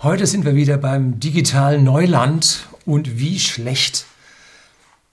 Heute 0.00 0.28
sind 0.28 0.44
wir 0.44 0.54
wieder 0.54 0.78
beim 0.78 1.18
digitalen 1.18 1.82
Neuland 1.82 2.68
und 2.86 3.18
wie 3.18 3.40
schlecht 3.40 4.06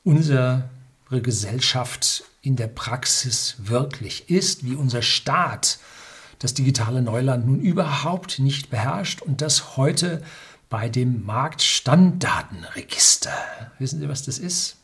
unsere 0.03 0.69
Gesellschaft 1.09 2.23
in 2.43 2.55
der 2.55 2.67
Praxis 2.67 3.55
wirklich 3.57 4.29
ist, 4.29 4.63
wie 4.63 4.75
unser 4.75 5.01
Staat 5.01 5.79
das 6.37 6.53
digitale 6.53 7.01
Neuland 7.01 7.47
nun 7.47 7.61
überhaupt 7.61 8.37
nicht 8.37 8.69
beherrscht 8.69 9.23
und 9.23 9.41
das 9.41 9.75
heute 9.75 10.21
bei 10.69 10.87
dem 10.87 11.25
Marktstammdatenregister. 11.25 13.33
Wissen 13.79 14.01
Sie, 14.01 14.07
was 14.07 14.21
das 14.21 14.37
ist? 14.37 14.75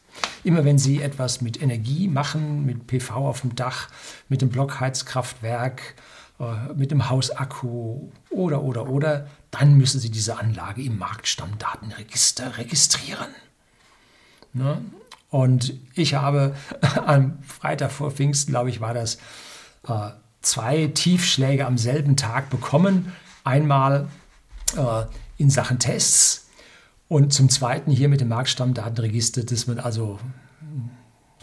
Immer 0.43 0.65
wenn 0.65 0.79
Sie 0.79 0.99
etwas 0.99 1.41
mit 1.41 1.61
Energie 1.61 2.07
machen, 2.07 2.65
mit 2.65 2.88
PV 2.88 3.13
auf 3.13 3.41
dem 3.41 3.54
Dach, 3.54 3.89
mit 4.29 4.41
dem 4.41 4.49
Blockheizkraftwerk, 4.49 5.93
äh, 6.39 6.73
mit 6.73 6.89
dem 6.89 7.07
Hausakku 7.07 8.09
oder, 8.31 8.63
oder, 8.63 8.89
oder, 8.89 9.27
dann 9.52 9.75
müssen 9.75 9.99
Sie 9.99 10.09
diese 10.09 10.39
Anlage 10.39 10.81
im 10.81 10.97
Marktstammdatenregister 10.97 12.57
registrieren. 12.57 13.28
Ne? 14.54 14.82
Und 15.29 15.74
ich 15.96 16.15
habe 16.15 16.55
am 17.05 17.41
Freitag 17.43 17.91
vor 17.91 18.11
Pfingsten, 18.11 18.51
glaube 18.51 18.69
ich, 18.69 18.82
war 18.82 18.93
das, 18.93 19.15
äh, 19.87 20.11
zwei 20.41 20.87
Tiefschläge 20.87 21.65
am 21.65 21.77
selben 21.77 22.15
Tag 22.18 22.50
bekommen. 22.50 23.14
Einmal 23.43 24.07
äh, 24.75 25.04
in 25.37 25.50
Sachen 25.50 25.79
Tests 25.79 26.47
und 27.07 27.33
zum 27.33 27.49
Zweiten 27.49 27.91
hier 27.91 28.10
mit 28.10 28.21
dem 28.21 28.29
Marktstammdatenregister, 28.29 29.43
dass 29.43 29.68
man 29.68 29.79
also 29.79 30.19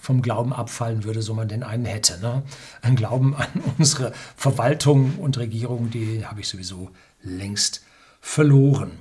vom 0.01 0.23
Glauben 0.23 0.53
abfallen 0.53 1.05
würde, 1.05 1.23
so 1.23 1.35
man 1.35 1.49
denn 1.49 1.63
einen 1.63 1.85
hätte. 1.85 2.19
Ne? 2.21 2.43
Ein 2.83 2.97
Glauben 2.97 3.37
an 3.37 3.49
unsere 3.77 4.13
Verwaltung 4.37 5.17
und 5.19 5.37
Regierung, 5.37 5.91
die 5.91 6.25
habe 6.25 6.41
ich 6.41 6.49
sowieso 6.49 6.91
längst 7.23 7.83
verloren. 8.21 8.99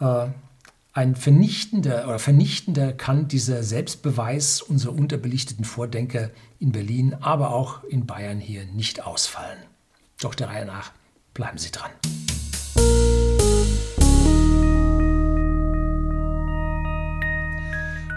Äh, 0.00 0.26
ein 0.92 1.16
vernichtender 1.16 2.06
oder 2.06 2.20
vernichtender 2.20 2.92
kann 2.92 3.26
dieser 3.26 3.64
Selbstbeweis 3.64 4.62
unserer 4.62 4.94
unterbelichteten 4.94 5.64
Vordenker 5.64 6.30
in 6.60 6.70
Berlin, 6.70 7.14
aber 7.20 7.52
auch 7.52 7.82
in 7.84 8.06
Bayern 8.06 8.38
hier 8.38 8.64
nicht 8.66 9.04
ausfallen. 9.04 9.58
Doch 10.20 10.36
der 10.36 10.48
Reihe 10.48 10.66
nach 10.66 10.92
bleiben 11.34 11.58
Sie 11.58 11.72
dran. 11.72 11.90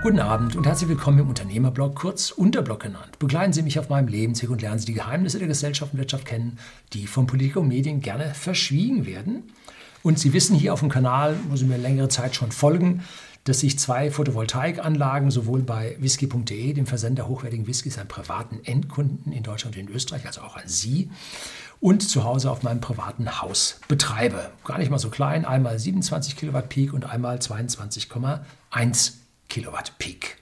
Guten 0.04 0.20
Abend 0.20 0.56
und 0.56 0.68
herzlich 0.68 0.88
willkommen 0.88 1.20
im 1.20 1.28
Unternehmerblog, 1.28 1.96
kurz 1.96 2.30
Unterblog 2.30 2.82
genannt. 2.82 3.18
Begleiten 3.18 3.52
Sie 3.52 3.64
mich 3.64 3.80
auf 3.80 3.90
meinem 3.90 4.08
Lebensweg 4.08 4.52
und 4.52 4.62
lernen 4.62 4.80
Sie 4.80 4.86
die 4.86 4.94
Geheimnisse 4.94 5.40
der 5.40 5.48
Gesellschaft 5.48 5.94
und 5.94 6.00
Wirtschaft 6.00 6.26
kennen, 6.26 6.60
die 6.94 7.08
von 7.08 7.26
Politik 7.26 7.58
und 7.58 7.68
Medien 7.68 8.00
gerne 8.00 8.36
verschwiegen 8.36 9.08
werden. 9.08 9.52
Und 10.04 10.20
Sie 10.20 10.34
wissen 10.34 10.56
hier 10.56 10.74
auf 10.74 10.80
dem 10.80 10.90
Kanal, 10.90 11.38
wo 11.50 11.56
Sie 11.56 11.66
mir 11.66 11.78
längere 11.78 12.10
Zeit 12.10 12.36
schon 12.36 12.52
folgen, 12.52 13.04
dass 13.48 13.64
ich 13.64 13.80
zwei 13.80 14.12
Photovoltaikanlagen 14.12 15.32
sowohl 15.32 15.62
bei 15.62 15.96
whisky.de, 16.00 16.74
dem 16.74 16.86
Versender 16.86 17.28
hochwertigen 17.28 17.66
Whiskys 17.66 17.98
an 17.98 18.08
privaten 18.08 18.60
Endkunden 18.66 19.32
in 19.32 19.44
Deutschland 19.44 19.78
und 19.78 19.84
in 19.84 19.90
Österreich, 19.90 20.26
also 20.26 20.42
auch 20.42 20.58
an 20.58 20.68
Sie, 20.68 21.10
und 21.80 22.02
zu 22.02 22.24
Hause 22.26 22.52
auf 22.52 22.64
meinem 22.64 22.82
privaten 22.82 23.42
Haus 23.42 23.80
betreibe. 23.88 24.52
Gar 24.66 24.80
nicht 24.80 24.90
mal 24.90 24.98
so 24.98 25.10
klein, 25.10 25.46
einmal 25.46 25.80
27 25.80 26.36
Kilowatt 26.36 26.70
Peak 26.70 26.92
und 26.92 27.06
einmal 27.06 27.38
22,1 27.38 29.14
Kilowatt 29.48 29.98
Peak. 29.98 30.38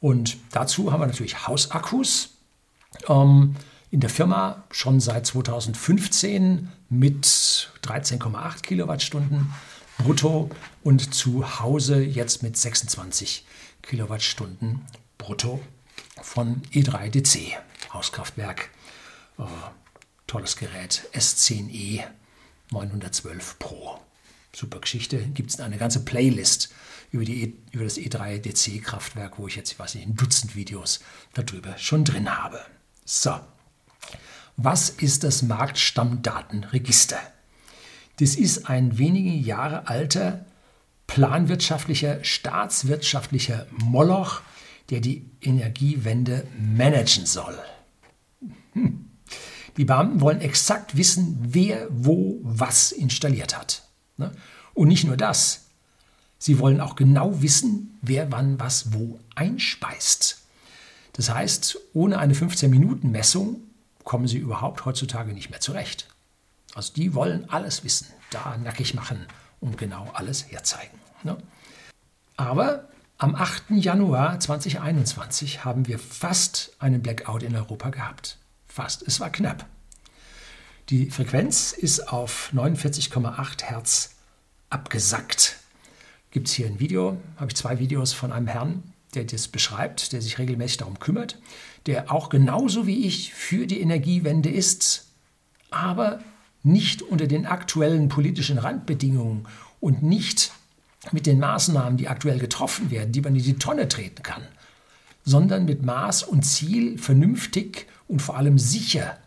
Und 0.00 0.36
dazu 0.50 0.92
haben 0.92 1.00
wir 1.00 1.06
natürlich 1.06 1.46
Hausakkus. 1.46 2.30
Ähm, 3.08 3.54
in 3.90 4.00
der 4.00 4.10
Firma 4.10 4.64
schon 4.70 4.98
seit 5.00 5.26
2015 5.26 6.72
mit 6.88 7.26
13,8 7.26 8.62
Kilowattstunden 8.62 9.52
brutto 9.98 10.50
und 10.82 11.14
zu 11.14 11.60
Hause 11.60 12.02
jetzt 12.02 12.42
mit 12.42 12.56
26 12.56 13.44
Kilowattstunden 13.82 14.84
brutto 15.18 15.60
von 16.20 16.62
E3DC 16.72 17.52
Hauskraftwerk. 17.92 18.70
Äh, 19.38 19.44
tolles 20.26 20.56
Gerät, 20.56 21.08
S10e 21.12 22.04
912 22.70 23.58
Pro. 23.58 24.00
Super 24.54 24.80
Geschichte. 24.80 25.18
Gibt 25.18 25.50
es 25.50 25.60
eine 25.60 25.76
ganze 25.76 26.04
Playlist 26.04 26.72
über, 27.10 27.24
die, 27.24 27.44
e, 27.44 27.52
über 27.72 27.84
das 27.84 27.98
E3DC-Kraftwerk, 27.98 29.38
wo 29.38 29.46
ich 29.48 29.56
jetzt, 29.56 29.72
ich 29.72 29.78
weiß 29.78 29.94
nicht, 29.94 30.06
ein 30.06 30.16
Dutzend 30.16 30.56
Videos 30.56 31.00
darüber 31.34 31.76
schon 31.78 32.04
drin 32.04 32.36
habe. 32.36 32.60
So, 33.04 33.38
was 34.56 34.88
ist 34.88 35.24
das 35.24 35.42
Marktstammdatenregister? 35.42 37.18
Das 38.18 38.34
ist 38.34 38.68
ein 38.68 38.98
wenige 38.98 39.30
Jahre 39.30 39.88
alter 39.88 40.46
planwirtschaftlicher, 41.06 42.24
staatswirtschaftlicher 42.24 43.66
Moloch, 43.70 44.40
der 44.90 45.00
die 45.00 45.28
Energiewende 45.42 46.46
managen 46.58 47.26
soll. 47.26 47.58
Hm. 48.72 49.10
Die 49.76 49.84
Beamten 49.84 50.20
wollen 50.20 50.40
exakt 50.40 50.96
wissen, 50.96 51.36
wer 51.40 51.86
wo 51.90 52.38
was 52.42 52.92
installiert 52.92 53.56
hat. 53.56 53.86
Ne? 54.16 54.32
Und 54.72 54.88
nicht 54.88 55.04
nur 55.04 55.16
das, 55.16 55.66
sie 56.38 56.58
wollen 56.58 56.80
auch 56.80 56.96
genau 56.96 57.42
wissen, 57.42 57.98
wer 58.00 58.32
wann 58.32 58.58
was 58.58 58.94
wo 58.94 59.18
einspeist. 59.34 60.42
Das 61.12 61.30
heißt, 61.32 61.78
ohne 61.92 62.18
eine 62.18 62.34
15-Minuten-Messung 62.34 63.60
kommen 64.06 64.28
sie 64.28 64.38
überhaupt 64.38 64.86
heutzutage 64.86 65.34
nicht 65.34 65.50
mehr 65.50 65.60
zurecht. 65.60 66.08
Also 66.74 66.94
die 66.94 67.12
wollen 67.12 67.50
alles 67.50 67.84
wissen, 67.84 68.06
da 68.30 68.56
nackig 68.56 68.94
machen 68.94 69.26
und 69.60 69.76
genau 69.76 70.08
alles 70.14 70.50
herzeigen. 70.50 70.98
Ne? 71.24 71.36
Aber 72.36 72.88
am 73.18 73.34
8. 73.34 73.64
Januar 73.70 74.38
2021 74.38 75.64
haben 75.64 75.88
wir 75.88 75.98
fast 75.98 76.76
einen 76.78 77.02
Blackout 77.02 77.42
in 77.42 77.56
Europa 77.56 77.90
gehabt. 77.90 78.38
Fast, 78.68 79.02
es 79.02 79.18
war 79.20 79.30
knapp. 79.30 79.66
Die 80.88 81.10
Frequenz 81.10 81.72
ist 81.72 82.12
auf 82.12 82.52
49,8 82.54 83.64
Hertz 83.64 84.14
abgesackt. 84.70 85.56
Gibt 86.30 86.46
es 86.46 86.54
hier 86.54 86.66
ein 86.66 86.78
Video, 86.78 87.20
habe 87.38 87.50
ich 87.50 87.56
zwei 87.56 87.80
Videos 87.80 88.12
von 88.12 88.30
einem 88.30 88.46
Herrn, 88.46 88.84
der 89.14 89.24
das 89.24 89.48
beschreibt, 89.48 90.12
der 90.12 90.22
sich 90.22 90.38
regelmäßig 90.38 90.76
darum 90.76 91.00
kümmert, 91.00 91.38
der 91.86 92.12
auch 92.12 92.28
genauso 92.28 92.86
wie 92.86 93.06
ich 93.06 93.32
für 93.32 93.66
die 93.66 93.80
Energiewende 93.80 94.50
ist, 94.50 95.08
aber 95.70 96.20
nicht 96.62 97.02
unter 97.02 97.26
den 97.26 97.46
aktuellen 97.46 98.08
politischen 98.08 98.58
Randbedingungen 98.58 99.46
und 99.80 100.02
nicht 100.02 100.52
mit 101.12 101.26
den 101.26 101.38
Maßnahmen, 101.38 101.96
die 101.96 102.08
aktuell 102.08 102.38
getroffen 102.38 102.90
werden, 102.90 103.12
die 103.12 103.20
man 103.20 103.36
in 103.36 103.42
die 103.42 103.58
Tonne 103.58 103.88
treten 103.88 104.22
kann, 104.22 104.42
sondern 105.24 105.64
mit 105.64 105.84
Maß 105.84 106.24
und 106.24 106.44
Ziel 106.44 106.98
vernünftig 106.98 107.86
und 108.08 108.20
vor 108.20 108.36
allem 108.36 108.58
sicher 108.58 109.18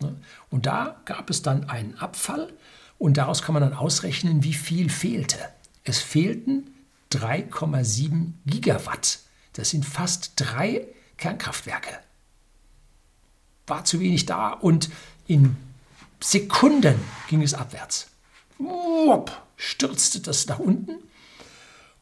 Ne? 0.00 0.16
Und 0.50 0.66
da 0.66 1.00
gab 1.04 1.30
es 1.30 1.42
dann 1.42 1.68
einen 1.68 1.96
Abfall 1.98 2.52
und 2.98 3.16
daraus 3.16 3.42
kann 3.42 3.54
man 3.54 3.62
dann 3.62 3.74
ausrechnen, 3.74 4.42
wie 4.44 4.54
viel 4.54 4.90
fehlte. 4.90 5.38
Es 5.84 5.98
fehlten 5.98 6.70
3,7 7.12 8.32
Gigawatt. 8.46 9.20
Das 9.52 9.70
sind 9.70 9.84
fast 9.84 10.32
drei 10.36 10.86
Kernkraftwerke. 11.24 12.00
War 13.66 13.86
zu 13.86 13.98
wenig 13.98 14.26
da 14.26 14.50
und 14.50 14.90
in 15.26 15.56
Sekunden 16.20 17.00
ging 17.30 17.40
es 17.40 17.54
abwärts. 17.54 18.08
Wupp, 18.58 19.32
stürzte 19.56 20.20
das 20.20 20.46
nach 20.48 20.58
unten. 20.58 20.96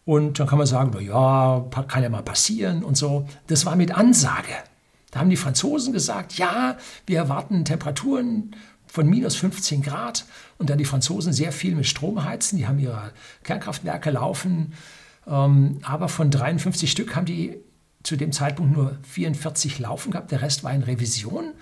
Und 0.04 0.40
dann 0.40 0.48
kann 0.48 0.58
man 0.58 0.66
sagen, 0.66 1.00
ja, 1.00 1.64
kann 1.86 2.02
ja 2.02 2.08
mal 2.08 2.24
passieren 2.24 2.82
und 2.82 2.96
so. 2.96 3.28
Das 3.46 3.64
war 3.64 3.76
mit 3.76 3.96
Ansage. 3.96 4.54
Da 5.12 5.20
haben 5.20 5.30
die 5.30 5.36
Franzosen 5.36 5.92
gesagt, 5.92 6.36
ja, 6.36 6.76
wir 7.06 7.18
erwarten 7.18 7.64
Temperaturen 7.64 8.56
von 8.88 9.08
minus 9.08 9.36
15 9.36 9.82
Grad. 9.82 10.24
Und 10.58 10.68
da 10.68 10.74
die 10.74 10.84
Franzosen 10.84 11.32
sehr 11.32 11.52
viel 11.52 11.76
mit 11.76 11.86
Strom 11.86 12.24
heizen, 12.24 12.56
die 12.56 12.66
haben 12.66 12.80
ihre 12.80 13.12
Kernkraftwerke 13.44 14.10
laufen, 14.10 14.72
ähm, 15.28 15.78
aber 15.84 16.08
von 16.08 16.32
53 16.32 16.90
Stück 16.90 17.14
haben 17.14 17.26
die 17.26 17.60
zu 18.02 18.16
dem 18.16 18.32
Zeitpunkt 18.32 18.76
nur 18.76 18.99
44 19.02 19.78
laufen 19.78 20.10
gehabt. 20.12 20.31
Der 20.31 20.43
Rest 20.43 20.64
war 20.64 20.72
in 20.72 20.82
Revision. 20.82 21.52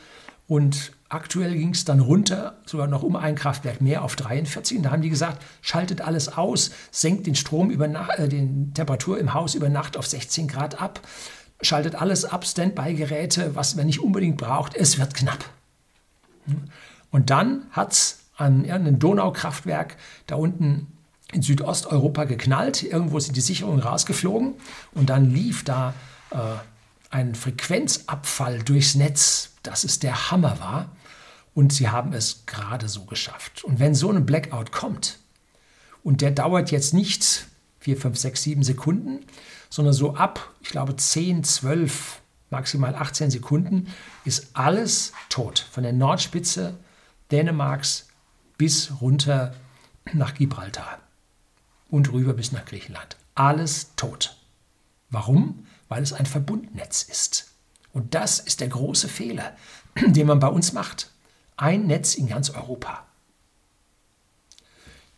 Und 0.46 0.92
aktuell 1.08 1.54
ging 1.54 1.70
es 1.70 1.84
dann 1.84 2.00
runter, 2.00 2.58
sogar 2.66 2.88
noch 2.88 3.04
um 3.04 3.14
ein 3.14 3.36
Kraftwerk 3.36 3.80
mehr 3.80 4.02
auf 4.02 4.16
43. 4.16 4.78
Und 4.78 4.82
da 4.82 4.90
haben 4.90 5.02
die 5.02 5.10
gesagt, 5.10 5.42
schaltet 5.62 6.00
alles 6.00 6.36
aus, 6.36 6.72
senkt 6.90 7.26
den 7.26 7.36
Strom 7.36 7.70
über 7.70 7.86
Nacht, 7.86 8.18
äh, 8.18 8.28
den 8.28 8.74
Temperatur 8.74 9.18
im 9.18 9.32
Haus 9.32 9.54
über 9.54 9.68
Nacht 9.68 9.96
auf 9.96 10.06
16 10.06 10.48
Grad 10.48 10.80
ab 10.80 11.00
schaltet 11.62 11.94
alles 11.94 12.24
ab, 12.24 12.46
Standby-Geräte, 12.46 13.54
was 13.54 13.74
man 13.76 13.86
nicht 13.86 14.00
unbedingt 14.00 14.36
braucht. 14.36 14.74
Es 14.74 14.98
wird 14.98 15.14
knapp. 15.14 15.44
Und 17.10 17.30
dann 17.30 17.66
hat 17.70 17.92
es 17.92 18.18
an 18.36 18.64
irgendeinem 18.64 18.98
Donaukraftwerk 18.98 19.96
da 20.26 20.36
unten 20.36 20.86
in 21.32 21.42
Südosteuropa 21.42 22.24
geknallt. 22.24 22.82
Irgendwo 22.82 23.20
sind 23.20 23.36
die 23.36 23.42
Sicherungen 23.42 23.80
rausgeflogen 23.80 24.54
und 24.94 25.10
dann 25.10 25.30
lief 25.30 25.64
da 25.64 25.94
äh, 26.30 26.56
ein 27.10 27.34
Frequenzabfall 27.34 28.60
durchs 28.60 28.94
Netz, 28.94 29.52
dass 29.62 29.84
es 29.84 29.98
der 29.98 30.30
Hammer 30.30 30.60
war. 30.60 30.96
Und 31.54 31.72
sie 31.72 31.88
haben 31.88 32.12
es 32.12 32.46
gerade 32.46 32.88
so 32.88 33.04
geschafft. 33.04 33.64
Und 33.64 33.80
wenn 33.80 33.94
so 33.94 34.10
ein 34.10 34.24
Blackout 34.24 34.72
kommt 34.72 35.18
Und 36.02 36.20
der 36.20 36.30
dauert 36.30 36.70
jetzt 36.70 36.94
nicht 36.94 37.46
4, 37.80 37.96
5, 37.96 38.18
6, 38.18 38.42
7 38.42 38.62
Sekunden, 38.62 39.26
sondern 39.68 39.94
so 39.94 40.14
ab, 40.14 40.54
ich 40.62 40.70
glaube, 40.70 40.96
10, 40.96 41.44
12, 41.44 42.20
maximal 42.50 42.94
18 42.94 43.30
Sekunden 43.30 43.88
ist 44.24 44.50
alles 44.54 45.12
tot. 45.28 45.66
Von 45.70 45.82
der 45.82 45.92
Nordspitze 45.92 46.78
Dänemarks 47.30 48.08
bis 48.58 49.00
runter 49.00 49.54
nach 50.12 50.34
Gibraltar 50.34 50.98
und 51.88 52.12
rüber 52.12 52.34
bis 52.34 52.52
nach 52.52 52.64
Griechenland. 52.64 53.16
Alles 53.34 53.94
tot. 53.96 54.36
Warum? 55.10 55.66
Weil 55.90 56.02
es 56.02 56.14
ein 56.14 56.24
Verbundnetz 56.24 57.02
ist. 57.02 57.50
Und 57.92 58.14
das 58.14 58.40
ist 58.40 58.60
der 58.60 58.68
große 58.68 59.08
Fehler, 59.08 59.54
den 60.06 60.26
man 60.26 60.38
bei 60.38 60.48
uns 60.48 60.72
macht. 60.72 61.10
Ein 61.58 61.86
Netz 61.86 62.14
in 62.14 62.28
ganz 62.28 62.48
Europa. 62.48 63.04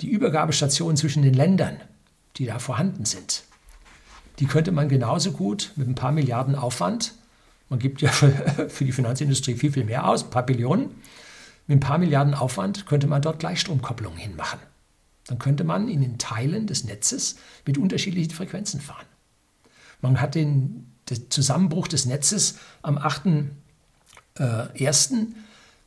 Die 0.00 0.08
Übergabestationen 0.08 0.96
zwischen 0.96 1.22
den 1.22 1.34
Ländern, 1.34 1.80
die 2.36 2.46
da 2.46 2.58
vorhanden 2.58 3.04
sind, 3.04 3.44
die 4.40 4.46
könnte 4.46 4.72
man 4.72 4.88
genauso 4.88 5.30
gut 5.30 5.72
mit 5.76 5.86
ein 5.86 5.94
paar 5.94 6.10
Milliarden 6.10 6.56
Aufwand, 6.56 7.14
man 7.68 7.78
gibt 7.78 8.02
ja 8.02 8.10
für, 8.68 8.84
die 8.84 8.92
Finanzindustrie 8.92 9.54
viel, 9.54 9.72
viel 9.72 9.84
mehr 9.84 10.08
aus, 10.08 10.24
ein 10.24 10.30
paar 10.30 10.44
Billionen, 10.44 10.90
mit 11.66 11.76
ein 11.76 11.80
paar 11.80 11.98
Milliarden 11.98 12.34
Aufwand 12.34 12.86
könnte 12.86 13.06
man 13.06 13.22
dort 13.22 13.38
Gleichstromkopplungen 13.38 14.18
hinmachen. 14.18 14.58
Dann 15.26 15.38
könnte 15.38 15.62
man 15.62 15.88
in 15.88 16.00
den 16.00 16.18
Teilen 16.18 16.66
des 16.66 16.84
Netzes 16.84 17.36
mit 17.64 17.78
unterschiedlichen 17.78 18.32
Frequenzen 18.32 18.80
fahren. 18.80 19.06
Man 20.02 20.20
hat 20.20 20.34
den, 20.34 20.92
den 21.08 21.30
Zusammenbruch 21.30 21.88
des 21.88 22.04
Netzes 22.04 22.58
am 22.82 22.98
8.1. 22.98 23.50
Äh, 24.38 25.26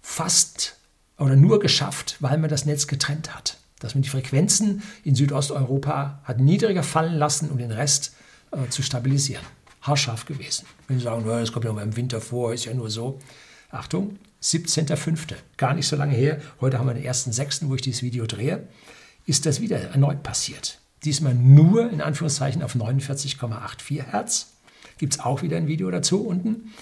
fast 0.02 0.78
oder 1.18 1.36
nur 1.36 1.60
geschafft, 1.60 2.18
weil 2.20 2.38
man 2.38 2.50
das 2.50 2.66
Netz 2.66 2.88
getrennt 2.88 3.36
hat. 3.36 3.58
Dass 3.80 3.94
man 3.94 4.02
die 4.02 4.10
Frequenzen 4.10 4.82
in 5.04 5.16
Südosteuropa 5.16 6.20
hat 6.24 6.40
niedriger 6.40 6.84
fallen 6.84 7.16
lassen, 7.16 7.50
um 7.50 7.58
den 7.58 7.72
Rest 7.72 8.14
äh, 8.52 8.70
zu 8.70 8.82
stabilisieren. 8.82 9.44
Haarscharf 9.82 10.26
gewesen. 10.26 10.66
Wenn 10.88 10.98
Sie 10.98 11.04
sagen, 11.04 11.26
das 11.26 11.52
kommt 11.52 11.66
ja 11.66 11.74
mal 11.74 11.84
im 11.84 11.96
Winter 11.96 12.22
vor, 12.22 12.54
ist 12.54 12.66
ja 12.66 12.74
nur 12.74 12.90
so. 12.90 13.20
Achtung, 13.70 14.18
17.05. 14.42 15.36
Gar 15.58 15.74
nicht 15.74 15.88
so 15.88 15.96
lange 15.96 16.16
her. 16.16 16.42
Heute 16.62 16.80
haben 16.80 16.88
wir 16.88 16.94
den 16.94 17.06
1.06., 17.06 17.68
wo 17.68 17.76
ich 17.76 17.82
dieses 17.82 18.02
Video 18.02 18.26
drehe. 18.26 18.68
Ist 19.26 19.46
das 19.46 19.60
wieder 19.60 19.80
erneut 19.80 20.24
passiert. 20.24 20.80
Diesmal 21.06 21.36
nur 21.36 21.92
in 21.92 22.02
Anführungszeichen 22.02 22.64
auf 22.64 22.76
49,84 22.76 24.04
Hertz. 24.04 24.54
Gibt 24.98 25.14
es 25.14 25.20
auch 25.20 25.44
wieder 25.44 25.56
ein 25.56 25.68
Video 25.68 25.92
dazu 25.92 26.26
unten. 26.26 26.74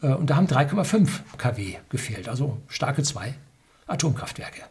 Äh, 0.00 0.08
und 0.08 0.30
da 0.30 0.36
haben 0.36 0.46
3,5 0.46 1.08
kW 1.36 1.76
gefehlt, 1.88 2.28
also 2.28 2.58
starke 2.68 3.02
zwei 3.02 3.34
Atomkraftwerke. 3.88 4.62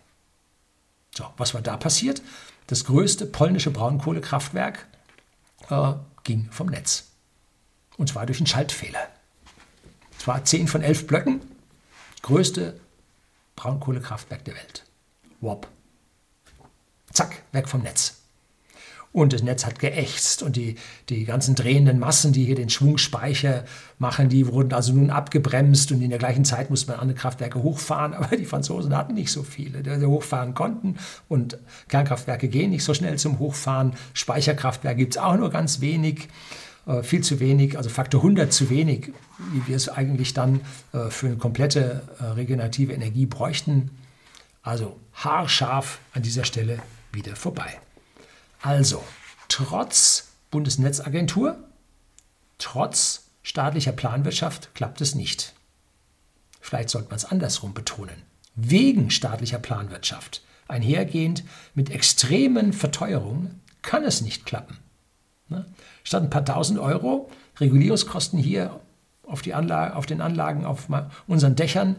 So, 1.14 1.26
was 1.38 1.54
war 1.54 1.62
da 1.62 1.76
passiert? 1.78 2.22
Das 2.68 2.86
größte 2.86 3.26
polnische 3.26 3.72
Braunkohlekraftwerk 3.72 4.88
äh, 5.70 5.94
ging 6.24 6.50
vom 6.52 6.68
Netz. 6.68 7.08
Und 7.98 8.10
zwar 8.10 8.26
durch 8.26 8.40
einen 8.40 8.48
Schaltfehler. 8.48 9.08
Es 10.18 10.26
war 10.26 10.44
10 10.44 10.68
von 10.68 10.82
11 10.82 11.08
Blöcken, 11.08 11.42
größte 12.22 12.80
Braunkohlekraftwerk 13.56 14.44
der 14.46 14.56
Welt. 14.56 14.86
Wop. 15.42 15.68
Zack, 17.12 17.44
weg 17.52 17.70
vom 17.70 17.82
Netz. 17.82 18.15
Und 19.16 19.32
das 19.32 19.44
Netz 19.44 19.66
hat 19.66 19.80
geächzt 19.80 20.44
und 20.44 20.58
die, 20.58 20.76
die 21.08 21.24
ganzen 21.24 21.56
drehenden 21.56 22.00
Massen, 22.00 22.34
die 22.34 22.44
hier 22.44 22.56
den 22.56 22.70
Schwungspeicher 22.70 23.64
machen, 23.98 24.28
die 24.28 24.46
wurden 24.46 24.74
also 24.74 24.92
nun 24.92 25.10
abgebremst 25.10 25.94
und 25.94 26.02
in 26.02 26.10
der 26.10 26.20
gleichen 26.20 26.44
Zeit 26.44 26.70
musste 26.70 26.92
man 26.92 27.00
andere 27.00 27.18
Kraftwerke 27.18 27.64
hochfahren, 27.64 28.14
aber 28.14 28.36
die 28.36 28.44
Franzosen 28.44 28.94
hatten 28.94 29.14
nicht 29.14 29.32
so 29.32 29.44
viele, 29.44 29.84
die 29.84 30.06
hochfahren 30.06 30.54
konnten 30.54 30.98
und 31.30 31.58
Kernkraftwerke 31.88 32.50
gehen 32.50 32.72
nicht 32.72 32.84
so 32.84 32.94
schnell 32.94 33.18
zum 33.18 33.40
Hochfahren, 33.40 33.94
Speicherkraftwerke 34.14 34.98
gibt 34.98 35.16
es 35.16 35.22
auch 35.22 35.38
nur 35.38 35.50
ganz 35.50 35.80
wenig, 35.80 36.28
äh, 36.86 37.02
viel 37.02 37.22
zu 37.22 37.40
wenig, 37.40 37.78
also 37.78 37.90
Faktor 37.90 38.20
100 38.20 38.52
zu 38.52 38.70
wenig, 38.70 39.14
wie 39.54 39.66
wir 39.66 39.78
es 39.78 39.88
eigentlich 39.88 40.34
dann 40.34 40.60
äh, 40.92 41.10
für 41.10 41.28
eine 41.28 41.38
komplette 41.38 42.02
äh, 42.20 42.24
regenerative 42.26 42.92
Energie 42.92 43.28
bräuchten. 43.28 43.92
Also 44.62 44.98
haarscharf 45.14 46.00
an 46.14 46.22
dieser 46.22 46.44
Stelle 46.44 46.80
wieder 47.14 47.38
vorbei. 47.38 47.80
Also, 48.66 49.04
trotz 49.48 50.30
Bundesnetzagentur, 50.50 51.56
trotz 52.58 53.28
staatlicher 53.44 53.92
Planwirtschaft 53.92 54.74
klappt 54.74 55.02
es 55.02 55.14
nicht. 55.14 55.54
Vielleicht 56.62 56.90
sollte 56.90 57.10
man 57.10 57.18
es 57.18 57.26
andersrum 57.26 57.76
betonen. 57.76 58.24
Wegen 58.56 59.12
staatlicher 59.12 59.60
Planwirtschaft, 59.60 60.42
einhergehend 60.68 61.44
mit 61.76 61.92
extremen 61.92 62.74
Verteuerungen, 62.74 63.62
kann 63.84 64.04
es 64.04 64.22
nicht 64.22 64.48
klappen. 64.48 64.80
Ne? 65.48 65.68
Statt 66.04 66.24
ein 66.24 66.32
paar 66.32 66.44
tausend 66.44 66.80
Euro 66.80 67.30
Regulierungskosten 67.60 68.40
hier 68.40 68.80
auf, 69.22 69.44
die 69.44 69.54
Anlage, 69.54 69.96
auf 69.96 70.08
den 70.08 70.22
Anlagen, 70.22 70.66
auf 70.66 70.88
unseren 71.28 71.56
Dächern, 71.56 71.98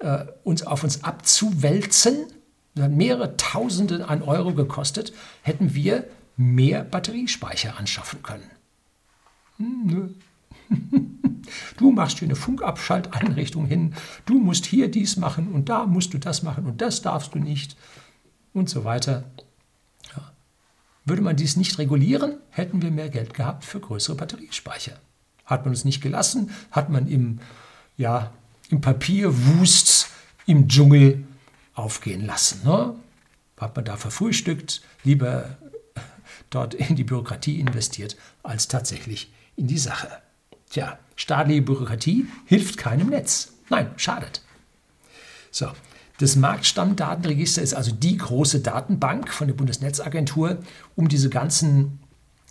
äh, 0.00 0.24
uns 0.42 0.64
auf 0.64 0.82
uns 0.82 1.04
abzuwälzen, 1.04 2.26
mehrere 2.74 3.36
Tausende 3.36 4.08
an 4.08 4.22
Euro 4.22 4.54
gekostet, 4.54 5.12
hätten 5.42 5.74
wir 5.74 6.04
mehr 6.36 6.84
Batteriespeicher 6.84 7.76
anschaffen 7.76 8.22
können. 8.22 8.50
Hm, 9.56 9.82
nö. 9.84 10.08
Du 11.78 11.90
machst 11.90 12.18
hier 12.18 12.28
eine 12.28 12.36
Funkabschalteinrichtung 12.36 13.66
hin, 13.66 13.94
du 14.24 14.38
musst 14.38 14.66
hier 14.66 14.88
dies 14.88 15.16
machen 15.16 15.48
und 15.52 15.68
da 15.68 15.86
musst 15.86 16.14
du 16.14 16.18
das 16.18 16.44
machen 16.44 16.66
und 16.66 16.80
das 16.80 17.02
darfst 17.02 17.34
du 17.34 17.40
nicht 17.40 17.76
und 18.52 18.68
so 18.68 18.84
weiter. 18.84 19.24
Ja. 20.14 20.32
Würde 21.04 21.22
man 21.22 21.36
dies 21.36 21.56
nicht 21.56 21.78
regulieren, 21.78 22.36
hätten 22.50 22.82
wir 22.82 22.92
mehr 22.92 23.08
Geld 23.08 23.34
gehabt 23.34 23.64
für 23.64 23.80
größere 23.80 24.16
Batteriespeicher. 24.16 25.00
Hat 25.44 25.64
man 25.64 25.70
uns 25.70 25.84
nicht 25.84 26.02
gelassen, 26.02 26.50
hat 26.70 26.88
man 26.88 27.08
im, 27.08 27.40
ja, 27.96 28.32
im 28.68 28.80
Papierwust, 28.80 30.08
im 30.46 30.68
Dschungel 30.68 31.24
aufgehen 31.80 32.24
lassen. 32.24 32.62
Ne? 32.64 32.94
Hat 33.58 33.76
man 33.76 33.84
da 33.84 33.96
verfrühstückt, 33.96 34.82
lieber 35.04 35.56
dort 36.50 36.74
in 36.74 36.96
die 36.96 37.04
Bürokratie 37.04 37.60
investiert, 37.60 38.16
als 38.42 38.68
tatsächlich 38.68 39.32
in 39.56 39.66
die 39.66 39.78
Sache. 39.78 40.08
Tja, 40.70 40.98
staatliche 41.16 41.62
Bürokratie 41.62 42.26
hilft 42.46 42.76
keinem 42.76 43.08
Netz. 43.08 43.52
Nein, 43.68 43.90
schadet. 43.96 44.42
So, 45.50 45.70
das 46.18 46.36
Marktstammdatenregister 46.36 47.62
ist 47.62 47.74
also 47.74 47.92
die 47.92 48.18
große 48.18 48.60
Datenbank 48.60 49.32
von 49.32 49.46
der 49.46 49.54
Bundesnetzagentur, 49.54 50.58
um 50.94 51.08
diese 51.08 51.30
ganzen 51.30 51.99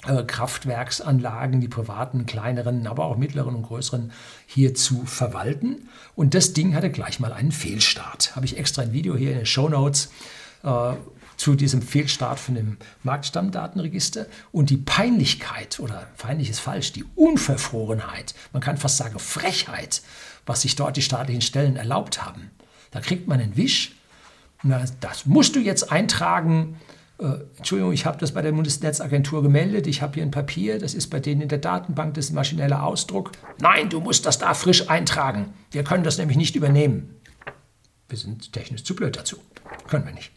Kraftwerksanlagen, 0.02 1.60
die 1.60 1.68
privaten, 1.68 2.26
kleineren, 2.26 2.88
aber 2.88 3.06
auch 3.06 3.18
mittleren 3.18 3.56
und 3.56 3.64
größeren, 3.64 4.12
hier 4.46 4.74
zu 4.74 5.06
verwalten. 5.06 5.90
Und 6.16 6.34
das 6.34 6.54
Ding 6.54 6.74
hatte 6.74 6.90
gleich 6.90 7.20
mal 7.20 7.34
einen 7.34 7.52
Fehlstart. 7.52 8.36
Habe 8.36 8.46
ich 8.46 8.58
extra 8.58 8.82
ein 8.82 8.94
Video 8.94 9.16
hier 9.18 9.32
in 9.32 9.38
den 9.38 9.46
Show 9.46 9.68
Notes 9.68 10.12
äh, 10.64 10.94
zu 11.36 11.56
diesem 11.56 11.82
Fehlstart 11.82 12.40
von 12.40 12.56
dem 12.56 12.78
Marktstammdatenregister. 13.04 14.28
Und 14.54 14.70
die 14.70 14.78
Peinlichkeit, 14.78 15.82
oder 15.82 16.08
peinlich 16.18 16.50
ist 16.50 16.60
falsch, 16.60 16.94
die 16.94 17.06
Unverfrorenheit, 17.16 18.36
man 18.54 18.62
kann 18.62 18.78
fast 18.78 18.98
sagen 18.98 19.20
Frechheit, 19.20 20.02
was 20.46 20.62
sich 20.62 20.78
dort 20.78 20.96
die 20.96 21.02
staatlichen 21.02 21.42
Stellen 21.42 21.76
erlaubt 21.76 22.24
haben. 22.24 22.52
Da 22.92 23.02
kriegt 23.02 23.28
man 23.28 23.42
einen 23.42 23.58
Wisch. 23.58 23.96
Und 24.64 24.74
das 25.02 25.26
musst 25.26 25.56
du 25.56 25.60
jetzt 25.60 25.92
eintragen 25.92 26.78
äh, 26.82 26.99
Entschuldigung, 27.58 27.92
ich 27.92 28.06
habe 28.06 28.18
das 28.18 28.32
bei 28.32 28.42
der 28.42 28.54
Bundesnetzagentur 28.54 29.44
gemeldet, 29.44 29.88
ich 29.88 30.02
habe 30.02 30.14
hier 30.14 30.24
ein 30.24 30.32
Papier, 30.32 30.80
das 30.80 30.94
ist 30.94 31.08
bei 31.08 31.20
denen 31.20 31.42
in 31.42 31.50
der 31.50 31.58
Datenbank, 31.58 32.14
das 32.14 32.26
ist 32.26 32.32
ein 32.32 32.36
maschineller 32.36 32.84
Ausdruck. 32.84 33.34
Nein, 33.60 33.90
du 33.90 34.00
musst 34.00 34.26
das 34.26 34.40
da 34.40 34.54
frisch 34.54 34.90
eintragen. 34.90 35.54
Wir 35.72 35.84
können 35.84 36.06
das 36.06 36.18
nämlich 36.18 36.38
nicht 36.38 36.56
übernehmen. 36.56 37.16
Wir 38.08 38.18
sind 38.18 38.54
technisch 38.54 38.86
zu 38.86 38.96
blöd 38.96 39.18
dazu. 39.18 39.38
Können 39.88 40.06
wir 40.06 40.14
nicht. 40.14 40.32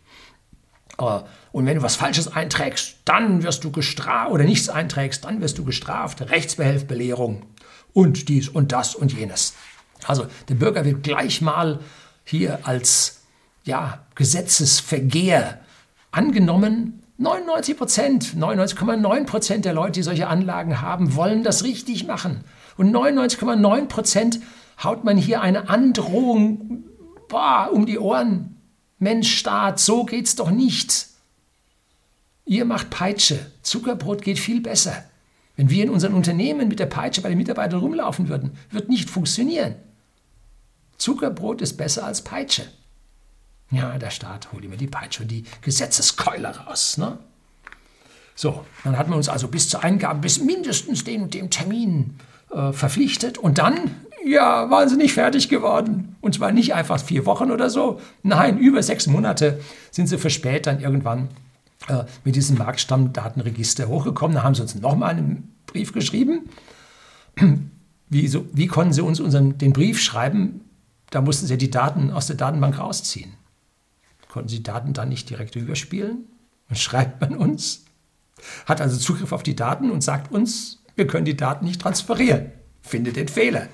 Und 1.53 1.67
wenn 1.67 1.77
du 1.77 1.83
was 1.83 1.97
Falsches 1.97 2.29
einträgst, 2.29 2.97
dann 3.05 3.43
wirst 3.43 3.65
du 3.65 3.71
gestraft, 3.71 4.31
oder 4.31 4.45
nichts 4.45 4.69
einträgst, 4.69 5.25
dann 5.25 5.41
wirst 5.41 5.59
du 5.59 5.65
gestraft. 5.65 6.21
Rechtsbehelfbelehrung 6.21 7.47
und 7.93 8.29
dies 8.29 8.49
und 8.49 8.73
das 8.73 8.95
und 8.95 9.13
jenes. 9.13 9.55
Also 10.07 10.27
der 10.49 10.55
Bürger 10.55 10.85
wird 10.85 11.03
gleich 11.05 11.41
mal 11.41 11.79
hier 12.25 12.67
als 12.67 13.23
ja, 13.65 14.05
Gesetzesvergeher 14.17 15.61
angenommen, 16.13 17.03
99 17.19 17.77
Prozent, 17.77 18.25
99,9 18.37 19.25
Prozent 19.27 19.65
der 19.65 19.75
Leute, 19.75 19.93
die 19.93 20.03
solche 20.03 20.29
Anlagen 20.29 20.81
haben, 20.81 21.17
wollen 21.17 21.43
das 21.43 21.65
richtig 21.65 22.07
machen. 22.07 22.45
Und 22.77 22.95
99,9 22.95 23.87
Prozent 23.87 24.41
haut 24.83 25.05
man 25.05 25.17
hier 25.17 25.41
eine 25.41 25.69
Androhung 25.69 26.85
boah, 27.33 27.71
um 27.73 27.87
die 27.87 27.99
Ohren. 27.99 28.57
Mensch, 28.99 29.37
Staat, 29.37 29.81
so 29.81 30.05
geht's 30.05 30.37
doch 30.37 30.51
nicht. 30.51 31.09
Ihr 32.45 32.65
macht 32.65 32.91
Peitsche. 32.91 33.39
Zuckerbrot 33.63 34.23
geht 34.23 34.39
viel 34.39 34.61
besser. 34.61 35.05
Wenn 35.57 35.71
wir 35.71 35.83
in 35.83 35.91
unseren 35.91 36.15
Unternehmen 36.15 36.69
mit 36.69 36.79
der 36.79 36.87
Peitsche 36.87 37.21
bei 37.23 37.31
den 37.31 37.39
Mitarbeitern 37.39 37.81
rumlaufen 37.81 38.29
würden, 38.29 38.53
wird 38.71 38.89
nicht 38.89 39.11
funktionieren. 39.11 39.75
Zuckerbrot 40.99 41.63
ist 41.63 41.77
besser 41.77 42.05
als 42.05 42.23
Peitsche. 42.23 42.65
Ja, 43.73 43.97
der 43.99 44.11
Staat 44.11 44.53
holt 44.53 44.65
immer 44.65 44.77
die 44.77 44.87
Peitsche 44.87 45.23
und 45.23 45.31
die 45.31 45.45
Gesetzeskeule 45.63 46.49
raus. 46.49 46.99
Ne? 46.99 47.19
So, 48.35 48.65
dann 48.85 48.99
hat 48.99 49.09
man 49.09 49.17
uns 49.17 49.29
also 49.29 49.49
bis 49.49 49.69
zur 49.69 49.83
Eingabe 49.83 50.21
bis 50.21 50.41
mindestens 50.41 51.03
und 51.03 51.35
dem 51.35 51.51
Termin 51.51 52.19
äh, 52.53 52.73
verpflichtet 52.73 53.39
und 53.39 53.59
dann, 53.59 53.97
ja, 54.27 54.71
waren 54.71 54.89
sie 54.89 54.97
nicht 54.97 55.15
fertig 55.15 55.49
geworden. 55.49 56.17
Und 56.21 56.35
zwar 56.35 56.53
nicht 56.53 56.75
einfach 56.75 57.01
vier 57.01 57.25
Wochen 57.25 57.51
oder 57.51 57.71
so, 57.71 57.99
nein, 58.23 58.59
über 58.59 58.83
sechs 58.83 59.07
Monate 59.07 59.61
sind 59.91 60.07
sie 60.07 60.19
verspätet 60.19 60.67
dann 60.67 60.81
irgendwann 60.81 61.29
äh, 61.89 62.05
mit 62.25 62.37
diesem 62.37 62.59
Marktstammdatenregister 62.59 63.89
hochgekommen. 63.89 64.37
Da 64.37 64.43
haben 64.43 64.55
sie 64.55 64.63
uns 64.63 64.75
nochmal 64.75 65.11
einen 65.11 65.57
Brief 65.67 65.93
geschrieben. 65.93 66.49
Wie, 68.11 68.29
so, 68.29 68.45
wie 68.53 68.67
konnten 68.67 68.93
sie 68.93 69.03
uns 69.03 69.21
unseren, 69.21 69.57
den 69.57 69.73
Brief 69.73 69.99
schreiben? 69.99 70.61
Da 71.09 71.23
mussten 71.23 71.47
sie 71.47 71.57
die 71.57 71.71
Daten 71.71 72.11
aus 72.11 72.27
der 72.27 72.37
Datenbank 72.37 72.79
rausziehen. 72.79 73.33
Konnten 74.33 74.49
sie 74.49 74.63
Daten 74.63 74.95
dann 74.95 75.11
nicht 75.11 75.29
direkt 75.29 75.57
überspielen? 75.57 76.25
Dann 76.69 76.79
schreibt 76.79 77.21
man 77.21 77.37
uns, 77.37 77.85
hat 78.65 78.81
also 78.81 78.97
Zugriff 78.97 79.31
auf 79.31 79.43
die 79.43 79.55
Daten 79.55 79.91
und 79.91 80.01
sagt 80.03 80.33
uns, 80.33 80.83
wir 80.97 81.07
können 81.07 81.27
die 81.27 81.37
Daten 81.37 81.67
nicht 81.67 81.83
transferieren. 81.83 82.51
Finde 82.81 83.13
den 83.13 83.29
Fehler. 83.29 83.69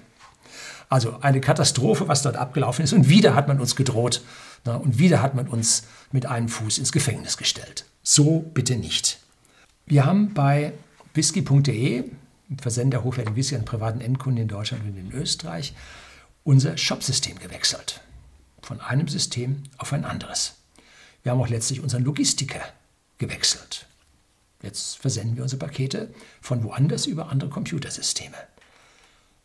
Also 0.88 1.21
eine 1.21 1.41
Katastrophe, 1.41 2.09
was 2.09 2.23
dort 2.23 2.35
abgelaufen 2.35 2.83
ist. 2.83 2.93
Und 2.93 3.09
wieder 3.09 3.37
hat 3.37 3.47
man 3.47 3.61
uns 3.61 3.77
gedroht. 3.77 4.21
Na, 4.65 4.75
und 4.75 4.99
wieder 4.99 5.23
hat 5.23 5.37
man 5.37 5.47
uns 5.47 5.85
mit 6.11 6.27
einem 6.27 6.49
Fuß 6.49 6.79
ins 6.79 6.91
Gefängnis 6.91 7.37
gestellt. 7.37 7.85
So 8.03 8.41
bitte 8.53 8.75
nicht. 8.75 9.21
Wir 9.87 10.07
haben 10.07 10.35
bei 10.35 10.73
whisky.de, 11.15 12.03
Versender 12.61 13.05
hochwertigen 13.05 13.37
Whisky 13.37 13.55
an 13.55 13.65
privaten 13.65 14.00
Endkunden 14.00 14.43
in 14.43 14.49
Deutschland 14.49 14.83
und 14.83 14.97
in 14.97 15.12
Österreich, 15.12 15.73
unser 16.43 16.77
Shopsystem 16.77 17.38
gewechselt. 17.38 18.00
Von 18.62 18.81
einem 18.81 19.09
System 19.09 19.62
auf 19.79 19.93
ein 19.93 20.05
anderes. 20.05 20.57
Wir 21.23 21.33
haben 21.33 21.41
auch 21.41 21.49
letztlich 21.49 21.81
unseren 21.81 22.05
Logistiker 22.05 22.61
gewechselt. 23.19 23.87
Jetzt 24.62 24.99
versenden 24.99 25.37
wir 25.37 25.43
unsere 25.43 25.61
Pakete 25.61 26.12
von 26.41 26.65
woanders 26.65 27.07
über 27.07 27.31
andere 27.31 27.50
Computersysteme. 27.50 28.37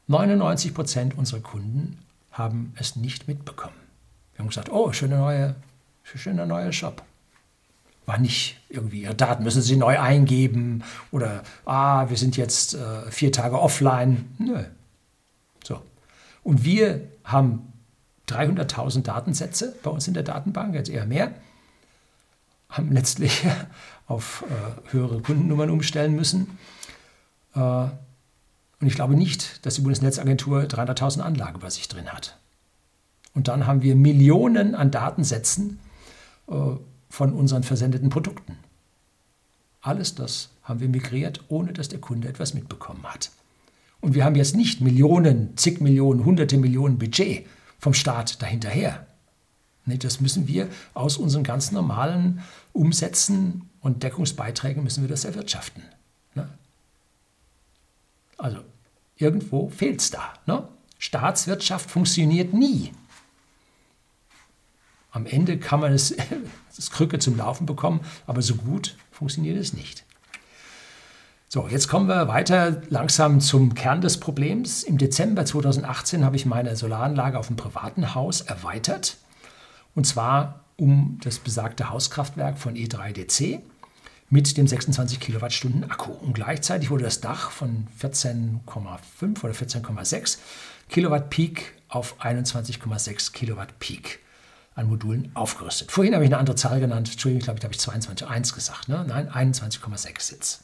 99 0.08 0.74
Prozent 0.74 1.18
unserer 1.18 1.42
Kunden 1.42 2.00
haben 2.32 2.74
es 2.78 2.96
nicht 2.96 3.28
mitbekommen. 3.28 3.76
Wir 4.34 4.40
haben 4.40 4.50
gesagt, 4.50 4.70
oh, 4.70 4.92
schöner 4.92 5.18
neuer, 5.18 5.56
schöner 6.04 6.46
neuer 6.46 6.72
Shop 6.72 7.04
war 8.06 8.18
nicht 8.18 8.60
irgendwie, 8.70 9.02
Ihre 9.02 9.16
Daten 9.16 9.44
müssen 9.44 9.62
Sie 9.62 9.76
neu 9.76 10.00
eingeben 10.00 10.84
oder, 11.12 11.44
ah, 11.66 12.10
wir 12.10 12.18
sind 12.18 12.38
jetzt 12.38 12.74
äh, 12.74 13.10
vier 13.10 13.32
Tage 13.32 13.60
offline. 13.60 14.34
Nö. 14.38 14.64
So. 15.64 15.82
Und 16.44 16.66
wir 16.66 17.08
haben 17.24 17.73
300.000 18.30 19.04
Datensätze 19.04 19.76
bei 19.84 19.90
uns 19.90 20.08
in 20.08 20.14
der 20.14 20.24
Datenbank, 20.24 20.76
jetzt 20.76 20.90
eher 20.90 21.06
mehr, 21.06 21.34
haben 22.70 22.92
letztlich 22.92 23.46
auf 24.08 24.46
äh, 24.50 24.92
höhere 24.92 25.22
Kundennummern 25.22 25.70
umstellen 25.70 26.16
müssen. 26.16 26.58
Äh, 27.56 27.60
und 27.60 28.88
ich 28.88 28.96
glaube 28.96 29.16
nicht, 29.16 29.66
dass 29.66 29.76
die 29.76 29.82
Bundesnetzagentur 29.82 30.62
300.000 30.64 31.22
Anlagen 31.22 31.60
bei 31.60 31.70
sich 31.70 31.88
drin 31.88 32.10
hat. 32.10 32.38
Und 33.34 33.48
dann 33.48 33.66
haben 33.66 33.82
wir 33.82 33.96
Millionen 33.96 34.76
an 34.76 34.92
Datensätzen, 34.92 35.80
äh, 36.48 36.76
von 37.14 37.32
unseren 37.32 37.62
versendeten 37.62 38.10
Produkten. 38.10 38.58
Alles 39.82 40.16
das 40.16 40.50
haben 40.64 40.80
wir 40.80 40.90
migriert, 40.90 41.44
ohne 41.48 41.72
dass 41.72 41.88
der 41.88 42.02
Kunde 42.02 42.28
etwas 42.28 42.56
mitbekommen 42.56 43.04
hat. 43.04 43.30
Und 44.02 44.16
wir 44.16 44.26
haben 44.26 44.34
jetzt 44.34 44.56
nicht 44.56 44.82
Millionen, 44.82 45.56
zig 45.56 45.80
Millionen, 45.80 46.26
hunderte 46.26 46.58
Millionen 46.58 46.98
Budget 46.98 47.46
vom 47.84 47.94
Staat 47.94 48.42
dahinterher. 48.42 49.06
Das 49.86 50.22
müssen 50.22 50.48
wir 50.48 50.70
aus 50.94 51.18
unseren 51.18 51.44
ganz 51.44 51.74
normalen 51.74 52.42
Umsätzen 52.72 53.70
und 53.82 54.04
Deckungsbeiträgen 54.04 54.82
müssen 54.82 55.04
wir 55.04 55.10
das 55.10 55.26
erwirtschaften. 55.26 55.84
Ne? 56.34 56.48
Also 58.38 58.60
irgendwo 59.18 59.68
fehlt 59.68 60.00
es 60.00 60.12
da. 60.12 60.34
Ne? 60.46 60.66
Staatswirtschaft 60.98 61.92
funktioniert 61.92 62.54
nie. 62.54 62.94
Am 65.12 65.26
Ende 65.26 65.60
kann 65.60 65.82
man 65.82 65.92
es, 65.92 66.16
das 66.78 66.90
Krücke 66.90 67.20
zum 67.20 67.36
Laufen 67.36 67.66
bekommen, 67.66 68.00
aber 68.26 68.42
so 68.42 68.56
gut 68.56 68.96
funktioniert 69.12 69.58
es 69.58 69.74
nicht. 69.74 70.06
So, 71.54 71.68
jetzt 71.68 71.88
kommen 71.88 72.08
wir 72.08 72.28
weiter 72.28 72.82
langsam 72.90 73.40
zum 73.40 73.76
Kern 73.76 74.02
des 74.02 74.20
Problems. 74.20 74.82
Im 74.82 74.98
Dezember 74.98 75.46
2018 75.46 76.26
habe 76.26 76.36
ich 76.36 76.48
meine 76.48 76.76
Solaranlage 76.76 77.38
auf 77.38 77.46
dem 77.46 77.58
privaten 77.58 78.16
Haus 78.16 78.42
erweitert. 78.42 79.18
Und 79.94 80.08
zwar 80.08 80.62
um 80.78 81.20
das 81.24 81.38
besagte 81.38 81.92
Hauskraftwerk 81.92 82.58
von 82.58 82.74
E3DC 82.74 83.60
mit 84.32 84.58
dem 84.58 84.66
26 84.66 85.20
Kilowattstunden 85.20 85.92
Akku. 85.92 86.14
Und 86.14 86.34
gleichzeitig 86.34 86.90
wurde 86.90 87.04
das 87.04 87.22
Dach 87.22 87.52
von 87.52 87.86
14,5 88.02 89.44
oder 89.44 89.54
14,6 89.54 90.40
Kilowatt 90.90 91.30
Peak 91.30 91.76
auf 91.88 92.20
21,6 92.20 93.32
Kilowatt 93.32 93.78
Peak 93.78 94.22
an 94.74 94.88
Modulen 94.88 95.30
aufgerüstet. 95.36 95.92
Vorhin 95.92 96.16
habe 96.16 96.24
ich 96.24 96.32
eine 96.32 96.40
andere 96.40 96.56
Zahl 96.56 96.80
genannt. 96.80 97.12
Entschuldigung, 97.12 97.42
ich 97.42 97.46
glaube, 97.46 97.60
da 97.60 97.66
habe 97.66 97.76
ich 97.76 97.80
22,1 97.80 98.56
gesagt. 98.56 98.90
Ne? 98.90 99.06
Nein, 99.08 99.30
21,6 99.30 100.32
jetzt. 100.32 100.64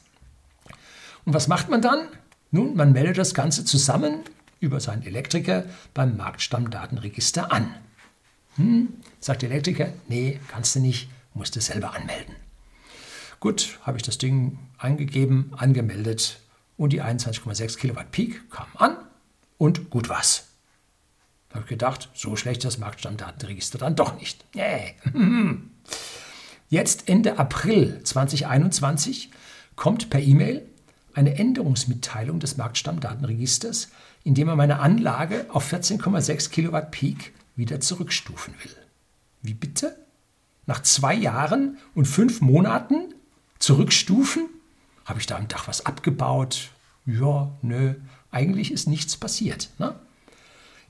Und 1.24 1.34
was 1.34 1.48
macht 1.48 1.68
man 1.68 1.82
dann? 1.82 2.08
Nun, 2.50 2.74
man 2.74 2.92
meldet 2.92 3.18
das 3.18 3.34
Ganze 3.34 3.64
zusammen 3.64 4.20
über 4.58 4.80
seinen 4.80 5.02
Elektriker 5.02 5.64
beim 5.94 6.16
Marktstammdatenregister 6.16 7.52
an. 7.52 7.74
Hm, 8.56 8.88
sagt 9.20 9.42
der 9.42 9.50
Elektriker, 9.50 9.92
nee, 10.08 10.40
kannst 10.48 10.74
du 10.74 10.80
nicht, 10.80 11.08
musst 11.34 11.56
du 11.56 11.60
selber 11.60 11.94
anmelden. 11.94 12.34
Gut, 13.38 13.78
habe 13.82 13.96
ich 13.96 14.02
das 14.02 14.18
Ding 14.18 14.58
eingegeben, 14.78 15.52
angemeldet 15.56 16.40
und 16.76 16.92
die 16.92 17.02
21,6 17.02 17.78
Kilowatt 17.78 18.10
Peak 18.10 18.50
kam 18.50 18.66
an 18.74 18.96
und 19.56 19.90
gut 19.90 20.08
war's. 20.08 20.48
Da 21.48 21.56
habe 21.56 21.64
ich 21.64 21.70
gedacht, 21.70 22.10
so 22.14 22.36
schlecht 22.36 22.64
das 22.64 22.78
Marktstammdatenregister 22.78 23.78
dann 23.78 23.96
doch 23.96 24.18
nicht. 24.18 24.44
Nee. 24.54 24.94
Jetzt 26.68 27.08
Ende 27.08 27.38
April 27.38 28.02
2021 28.04 29.30
kommt 29.74 30.10
per 30.10 30.20
E-Mail 30.20 30.69
eine 31.14 31.36
Änderungsmitteilung 31.36 32.40
des 32.40 32.56
Marktstammdatenregisters, 32.56 33.88
in 34.24 34.34
dem 34.34 34.48
er 34.48 34.56
meine 34.56 34.80
Anlage 34.80 35.46
auf 35.48 35.72
14,6 35.72 36.50
Kilowatt 36.50 36.90
Peak 36.90 37.32
wieder 37.56 37.80
zurückstufen 37.80 38.54
will. 38.62 38.76
Wie 39.42 39.54
bitte? 39.54 39.96
Nach 40.66 40.82
zwei 40.82 41.14
Jahren 41.14 41.78
und 41.94 42.06
fünf 42.06 42.40
Monaten 42.40 43.14
zurückstufen? 43.58 44.48
Habe 45.04 45.20
ich 45.20 45.26
da 45.26 45.36
am 45.36 45.48
Dach 45.48 45.66
was 45.66 45.86
abgebaut? 45.86 46.70
Ja, 47.06 47.50
nö, 47.62 47.94
eigentlich 48.30 48.70
ist 48.70 48.86
nichts 48.86 49.16
passiert. 49.16 49.70
Ne? 49.78 49.94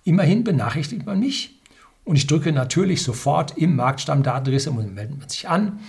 Immerhin 0.04 0.44
benachrichtigt 0.44 1.06
man 1.06 1.20
mich 1.20 1.60
und 2.04 2.16
ich 2.16 2.26
drücke 2.26 2.52
natürlich 2.52 3.02
sofort 3.02 3.56
im 3.56 3.76
Marktstammdatenregister, 3.76 4.72
meldet 4.72 5.18
man 5.18 5.28
sich 5.28 5.48
an 5.48 5.80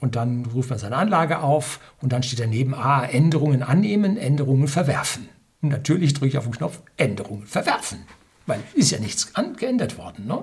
und 0.00 0.16
dann 0.16 0.46
ruft 0.46 0.70
man 0.70 0.78
seine 0.80 0.96
Anlage 0.96 1.38
auf 1.38 1.78
und 2.00 2.12
dann 2.12 2.24
steht 2.24 2.40
daneben, 2.40 2.74
ah, 2.74 3.04
Änderungen 3.04 3.62
annehmen, 3.62 4.16
Änderungen 4.16 4.66
verwerfen. 4.66 5.28
Und 5.62 5.68
natürlich 5.68 6.12
drücke 6.12 6.26
ich 6.26 6.38
auf 6.38 6.44
den 6.44 6.52
Knopf 6.52 6.80
Änderungen 6.96 7.46
verwerfen, 7.46 8.00
weil 8.46 8.58
ist 8.74 8.90
ja 8.90 8.98
nichts 8.98 9.32
geändert 9.56 9.96
worden. 9.96 10.26
Ne? 10.26 10.42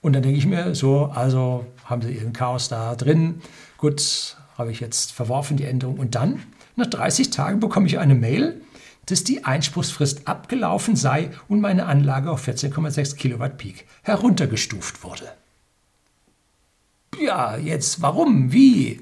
Und 0.00 0.14
dann 0.14 0.22
denke 0.22 0.36
ich 0.36 0.46
mir 0.46 0.74
so, 0.74 1.06
also 1.14 1.64
haben 1.84 2.02
Sie 2.02 2.12
Ihren 2.12 2.32
Chaos 2.32 2.68
da 2.68 2.96
drin, 2.96 3.40
gut, 3.78 4.36
habe 4.58 4.72
ich 4.72 4.80
jetzt 4.80 5.12
verworfen 5.12 5.56
die 5.56 5.64
Änderung 5.64 5.98
und 5.98 6.16
dann, 6.16 6.42
nach 6.74 6.86
30 6.86 7.30
Tagen 7.30 7.60
bekomme 7.60 7.86
ich 7.86 8.00
eine 8.00 8.16
Mail, 8.16 8.60
dass 9.06 9.22
die 9.22 9.44
Einspruchsfrist 9.44 10.26
abgelaufen 10.26 10.96
sei 10.96 11.30
und 11.48 11.60
meine 11.60 11.86
Anlage 11.86 12.30
auf 12.30 12.48
14,6 12.48 13.16
Kilowatt 13.16 13.58
Peak 13.58 13.86
heruntergestuft 14.02 15.04
wurde. 15.04 15.32
Ja, 17.20 17.56
jetzt 17.56 18.02
warum? 18.02 18.52
Wie? 18.52 19.00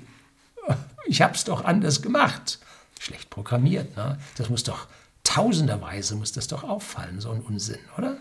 Ich 1.07 1.23
habe 1.23 1.35
es 1.35 1.45
doch 1.45 1.65
anders 1.65 2.03
gemacht. 2.03 2.59
Schlecht 2.99 3.31
programmiert, 3.31 3.97
ne? 3.97 4.19
Das 4.37 4.51
muss 4.51 4.63
doch 4.63 4.87
tausenderweise 5.25 6.17
muss 6.17 6.33
das 6.33 6.49
doch 6.49 6.65
auffallen, 6.65 7.21
so 7.21 7.31
ein 7.31 7.41
Unsinn, 7.41 7.79
oder? 7.97 8.21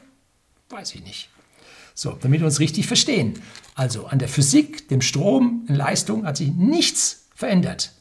Weiß 0.70 0.94
ich 0.94 1.04
nicht. 1.04 1.30
So, 1.96 2.12
damit 2.12 2.40
wir 2.40 2.46
uns 2.46 2.60
richtig 2.60 2.88
verstehen. 2.88 3.42
Also 3.74 4.06
an 4.06 4.20
der 4.20 4.30
Physik, 4.30 4.88
dem 4.90 5.02
Strom, 5.02 5.66
in 5.68 5.76
Leistung 5.76 6.26
hat 6.26 6.38
sich 6.38 6.52
nichts 6.52 7.26
verändert. 7.34 7.94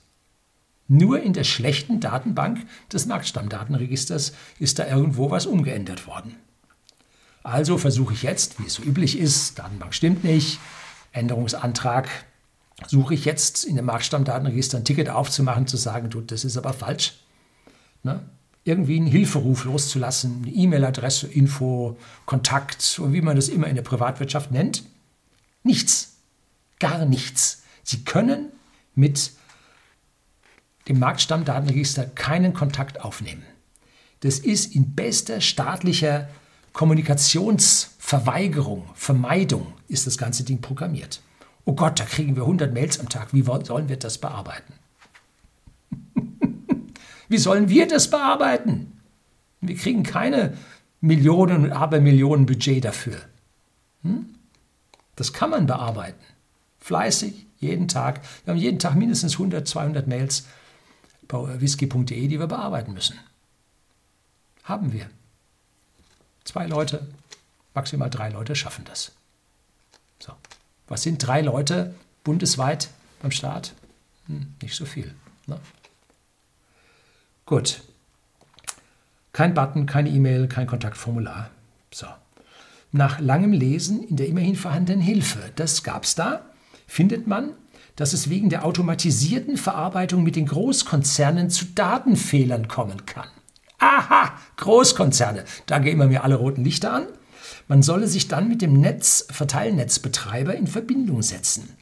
Nur 0.88 1.20
in 1.20 1.32
der 1.32 1.44
schlechten 1.44 2.00
Datenbank 2.00 2.66
des 2.92 3.06
Marktstammdatenregisters 3.06 4.34
ist 4.58 4.78
da 4.78 4.86
irgendwo 4.86 5.30
was 5.30 5.46
umgeändert 5.46 6.06
worden. 6.06 6.36
Also 7.42 7.78
versuche 7.78 8.14
ich 8.14 8.22
jetzt, 8.22 8.60
wie 8.60 8.66
es 8.66 8.74
so 8.74 8.82
üblich 8.82 9.18
ist, 9.18 9.58
Datenbank 9.58 9.94
stimmt 9.94 10.22
nicht, 10.22 10.58
Änderungsantrag, 11.12 12.08
suche 12.86 13.14
ich 13.14 13.24
jetzt 13.24 13.64
in 13.64 13.76
dem 13.76 13.86
Marktstammdatenregister 13.86 14.78
ein 14.78 14.84
Ticket 14.84 15.08
aufzumachen, 15.08 15.66
zu 15.66 15.76
sagen, 15.76 16.10
du, 16.10 16.20
das 16.20 16.44
ist 16.44 16.56
aber 16.56 16.72
falsch. 16.72 17.14
Ne? 18.02 18.20
Irgendwie 18.64 18.96
einen 18.96 19.06
Hilferuf 19.06 19.64
loszulassen, 19.64 20.42
eine 20.44 20.54
E-Mail-Adresse, 20.54 21.26
Info, 21.26 21.96
Kontakt, 22.26 22.98
oder 23.00 23.12
wie 23.12 23.22
man 23.22 23.36
das 23.36 23.48
immer 23.48 23.66
in 23.66 23.74
der 23.74 23.82
Privatwirtschaft 23.82 24.52
nennt. 24.52 24.84
Nichts. 25.62 26.18
Gar 26.78 27.06
nichts. 27.06 27.62
Sie 27.82 28.04
können 28.04 28.52
mit 28.94 29.32
dem 30.88 30.98
Marktstammdatenregister 30.98 32.04
keinen 32.04 32.54
Kontakt 32.54 33.00
aufnehmen. 33.00 33.42
Das 34.20 34.38
ist 34.38 34.74
in 34.74 34.94
bester 34.94 35.40
staatlicher 35.40 36.28
Kommunikationsverweigerung, 36.72 38.88
Vermeidung 38.94 39.74
ist 39.88 40.06
das 40.06 40.16
ganze 40.18 40.44
Ding 40.44 40.60
programmiert. 40.60 41.20
Oh 41.64 41.74
Gott, 41.74 41.98
da 42.00 42.04
kriegen 42.04 42.36
wir 42.36 42.42
100 42.42 42.72
Mails 42.72 43.00
am 43.00 43.08
Tag. 43.08 43.34
Wie 43.34 43.42
sollen 43.42 43.88
wir 43.88 43.96
das 43.96 44.18
bearbeiten? 44.18 44.74
Wie 47.28 47.38
sollen 47.38 47.68
wir 47.68 47.86
das 47.86 48.10
bearbeiten? 48.10 48.98
Wir 49.60 49.76
kriegen 49.76 50.02
keine 50.02 50.56
Millionen 51.00 51.64
und 51.64 51.72
Abermillionen 51.72 52.46
Budget 52.46 52.84
dafür. 52.84 53.18
Hm? 54.02 54.34
Das 55.16 55.32
kann 55.32 55.50
man 55.50 55.66
bearbeiten. 55.66 56.24
Fleißig, 56.78 57.46
jeden 57.58 57.88
Tag. 57.88 58.20
Wir 58.44 58.52
haben 58.52 58.60
jeden 58.60 58.78
Tag 58.78 58.94
mindestens 58.94 59.34
100, 59.34 59.66
200 59.66 60.06
Mails 60.06 60.46
bei 61.26 61.60
whisky.de, 61.60 62.28
die 62.28 62.38
wir 62.38 62.46
bearbeiten 62.46 62.94
müssen. 62.94 63.18
Haben 64.64 64.92
wir. 64.92 65.10
Zwei 66.48 66.66
Leute, 66.66 67.06
maximal 67.74 68.08
drei 68.08 68.30
Leute 68.30 68.56
schaffen 68.56 68.86
das. 68.86 69.12
So. 70.18 70.32
Was 70.86 71.02
sind 71.02 71.18
drei 71.18 71.42
Leute 71.42 71.94
bundesweit 72.24 72.88
beim 73.20 73.32
Staat? 73.32 73.74
Hm, 74.28 74.54
nicht 74.62 74.74
so 74.74 74.86
viel. 74.86 75.14
Ne? 75.46 75.60
Gut. 77.44 77.82
Kein 79.34 79.52
Button, 79.52 79.84
keine 79.84 80.08
E-Mail, 80.08 80.48
kein 80.48 80.66
Kontaktformular. 80.66 81.50
So. 81.92 82.06
Nach 82.92 83.20
langem 83.20 83.52
Lesen 83.52 84.02
in 84.02 84.16
der 84.16 84.28
immerhin 84.28 84.56
vorhandenen 84.56 85.02
Hilfe, 85.02 85.52
das 85.56 85.82
gab 85.82 86.04
es 86.04 86.14
da, 86.14 86.46
findet 86.86 87.26
man, 87.26 87.52
dass 87.94 88.14
es 88.14 88.30
wegen 88.30 88.48
der 88.48 88.64
automatisierten 88.64 89.58
Verarbeitung 89.58 90.22
mit 90.22 90.34
den 90.34 90.46
Großkonzernen 90.46 91.50
zu 91.50 91.66
Datenfehlern 91.66 92.68
kommen 92.68 93.04
kann. 93.04 93.28
Aha, 93.78 94.32
Großkonzerne, 94.56 95.44
da 95.66 95.78
gehen 95.78 95.98
mir 95.98 96.24
alle 96.24 96.34
roten 96.34 96.64
Lichter 96.64 96.92
an. 96.92 97.06
Man 97.68 97.82
solle 97.82 98.08
sich 98.08 98.28
dann 98.28 98.48
mit 98.48 98.62
dem 98.62 98.74
Netz, 98.80 99.26
Verteilnetzbetreiber 99.30 100.54
in 100.54 100.66
Verbindung 100.66 101.22
setzen. 101.22 101.76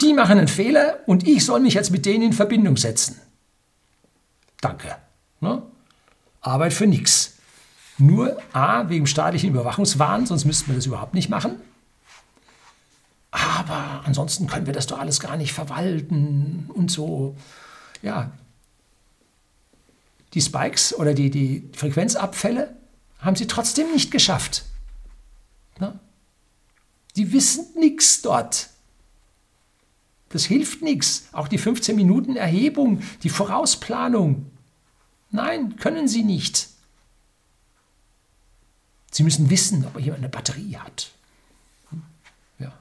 Die 0.00 0.12
machen 0.12 0.38
einen 0.38 0.48
Fehler 0.48 0.98
und 1.06 1.26
ich 1.26 1.44
soll 1.44 1.60
mich 1.60 1.74
jetzt 1.74 1.92
mit 1.92 2.04
denen 2.06 2.24
in 2.24 2.32
Verbindung 2.32 2.76
setzen. 2.76 3.20
Danke. 4.60 4.96
Ne? 5.40 5.62
Arbeit 6.40 6.72
für 6.72 6.88
nichts. 6.88 7.34
Nur 7.98 8.36
A, 8.52 8.88
wegen 8.88 9.06
staatlichen 9.06 9.50
Überwachungswahn, 9.50 10.26
sonst 10.26 10.44
müssten 10.44 10.68
wir 10.68 10.74
das 10.74 10.86
überhaupt 10.86 11.14
nicht 11.14 11.28
machen. 11.28 11.60
Aber 13.30 14.02
ansonsten 14.04 14.48
können 14.48 14.66
wir 14.66 14.72
das 14.72 14.88
doch 14.88 14.98
alles 14.98 15.20
gar 15.20 15.36
nicht 15.36 15.52
verwalten 15.52 16.68
und 16.74 16.90
so. 16.90 17.36
Ja, 18.02 18.32
die 20.34 20.40
Spikes 20.40 20.94
oder 20.94 21.14
die, 21.14 21.30
die 21.30 21.68
Frequenzabfälle 21.74 22.74
haben 23.18 23.36
sie 23.36 23.46
trotzdem 23.46 23.90
nicht 23.92 24.10
geschafft. 24.10 24.64
Na? 25.78 25.98
Die 27.16 27.32
wissen 27.32 27.66
nichts 27.78 28.22
dort. 28.22 28.70
Das 30.30 30.44
hilft 30.44 30.82
nichts. 30.82 31.28
Auch 31.32 31.46
die 31.46 31.58
15 31.58 31.94
Minuten 31.94 32.36
Erhebung, 32.36 33.02
die 33.22 33.28
Vorausplanung. 33.28 34.50
Nein, 35.30 35.76
können 35.76 36.08
sie 36.08 36.22
nicht. 36.22 36.68
Sie 39.10 39.22
müssen 39.22 39.50
wissen, 39.50 39.84
ob 39.84 40.00
jemand 40.00 40.20
eine 40.20 40.30
Batterie 40.30 40.76
hat. 40.78 41.10
Ja. 42.58 42.72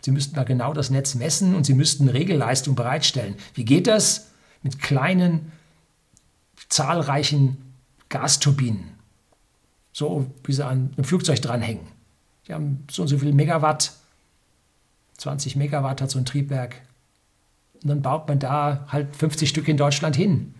Sie 0.00 0.10
müssten 0.10 0.34
da 0.34 0.42
genau 0.42 0.72
das 0.72 0.90
Netz 0.90 1.14
messen 1.14 1.54
und 1.54 1.64
Sie 1.64 1.74
müssten 1.74 2.08
Regelleistung 2.08 2.74
bereitstellen. 2.74 3.36
Wie 3.54 3.64
geht 3.64 3.86
das? 3.86 4.26
Mit 4.64 4.80
kleinen 4.80 5.52
zahlreichen 6.68 7.58
Gasturbinen, 8.08 8.94
so 9.92 10.30
wie 10.44 10.52
sie 10.52 10.64
an 10.64 10.92
einem 10.96 11.04
Flugzeug 11.04 11.40
dranhängen. 11.40 11.86
Die 12.46 12.54
haben 12.54 12.84
so 12.90 13.02
und 13.02 13.08
so 13.08 13.18
viel 13.18 13.32
Megawatt, 13.32 13.92
20 15.18 15.56
Megawatt 15.56 16.00
hat 16.00 16.10
so 16.10 16.18
ein 16.18 16.24
Triebwerk. 16.24 16.80
Und 17.82 17.88
dann 17.88 18.02
baut 18.02 18.26
man 18.28 18.38
da 18.38 18.86
halt 18.88 19.14
50 19.14 19.48
Stück 19.48 19.68
in 19.68 19.76
Deutschland 19.76 20.16
hin. 20.16 20.54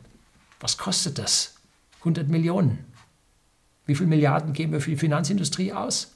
Was 0.61 0.79
kostet 0.79 1.19
das? 1.19 1.55
100 2.01 2.29
Millionen. 2.29 2.85
Wie 3.87 3.95
viele 3.95 4.09
Milliarden 4.09 4.53
geben 4.53 4.73
wir 4.73 4.81
für 4.81 4.91
die 4.91 4.97
Finanzindustrie 4.97 5.73
aus? 5.73 6.15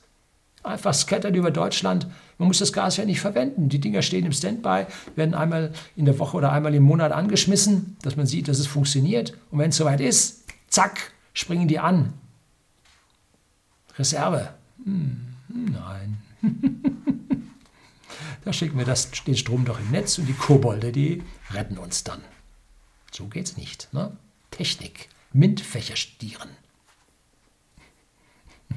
Einfach 0.63 0.95
scattert 0.95 1.35
über 1.35 1.51
Deutschland. 1.51 2.07
Man 2.39 2.47
muss 2.47 2.59
das 2.59 2.73
Gas 2.73 2.97
ja 2.97 3.05
nicht 3.05 3.21
verwenden. 3.21 3.69
Die 3.69 3.81
Dinger 3.81 4.03
stehen 4.03 4.25
im 4.25 4.33
Standby, 4.33 4.87
werden 5.17 5.35
einmal 5.35 5.73
in 5.97 6.05
der 6.05 6.19
Woche 6.19 6.37
oder 6.37 6.53
einmal 6.53 6.75
im 6.75 6.85
Monat 6.85 7.11
angeschmissen, 7.11 7.97
dass 8.03 8.17
man 8.17 8.27
sieht, 8.27 8.49
dass 8.49 8.59
es 8.59 8.67
funktioniert. 8.67 9.33
Und 9.51 9.59
wenn 9.59 9.71
es 9.71 9.77
soweit 9.77 10.01
ist, 10.01 10.45
zack, 10.69 11.13
springen 11.35 11.67
die 11.67 11.81
an. 11.81 12.13
Reserve. 13.99 14.55
Hm, 14.85 15.35
nein. 15.49 16.19
da 18.45 18.53
schicken 18.53 18.79
wir 18.79 18.85
das, 18.85 19.11
den 19.27 19.37
Strom 19.37 19.65
doch 19.65 19.81
im 19.81 19.91
Netz 19.91 20.19
und 20.19 20.27
die 20.27 20.33
Kobolde, 20.33 20.93
die 20.93 21.23
retten 21.51 21.77
uns 21.77 22.05
dann. 22.05 22.21
So 23.11 23.27
geht's 23.27 23.57
nicht. 23.57 23.93
Ne? 23.93 24.17
Technik. 24.51 25.09
MINT-Fächer 25.33 25.97
stieren 25.97 26.51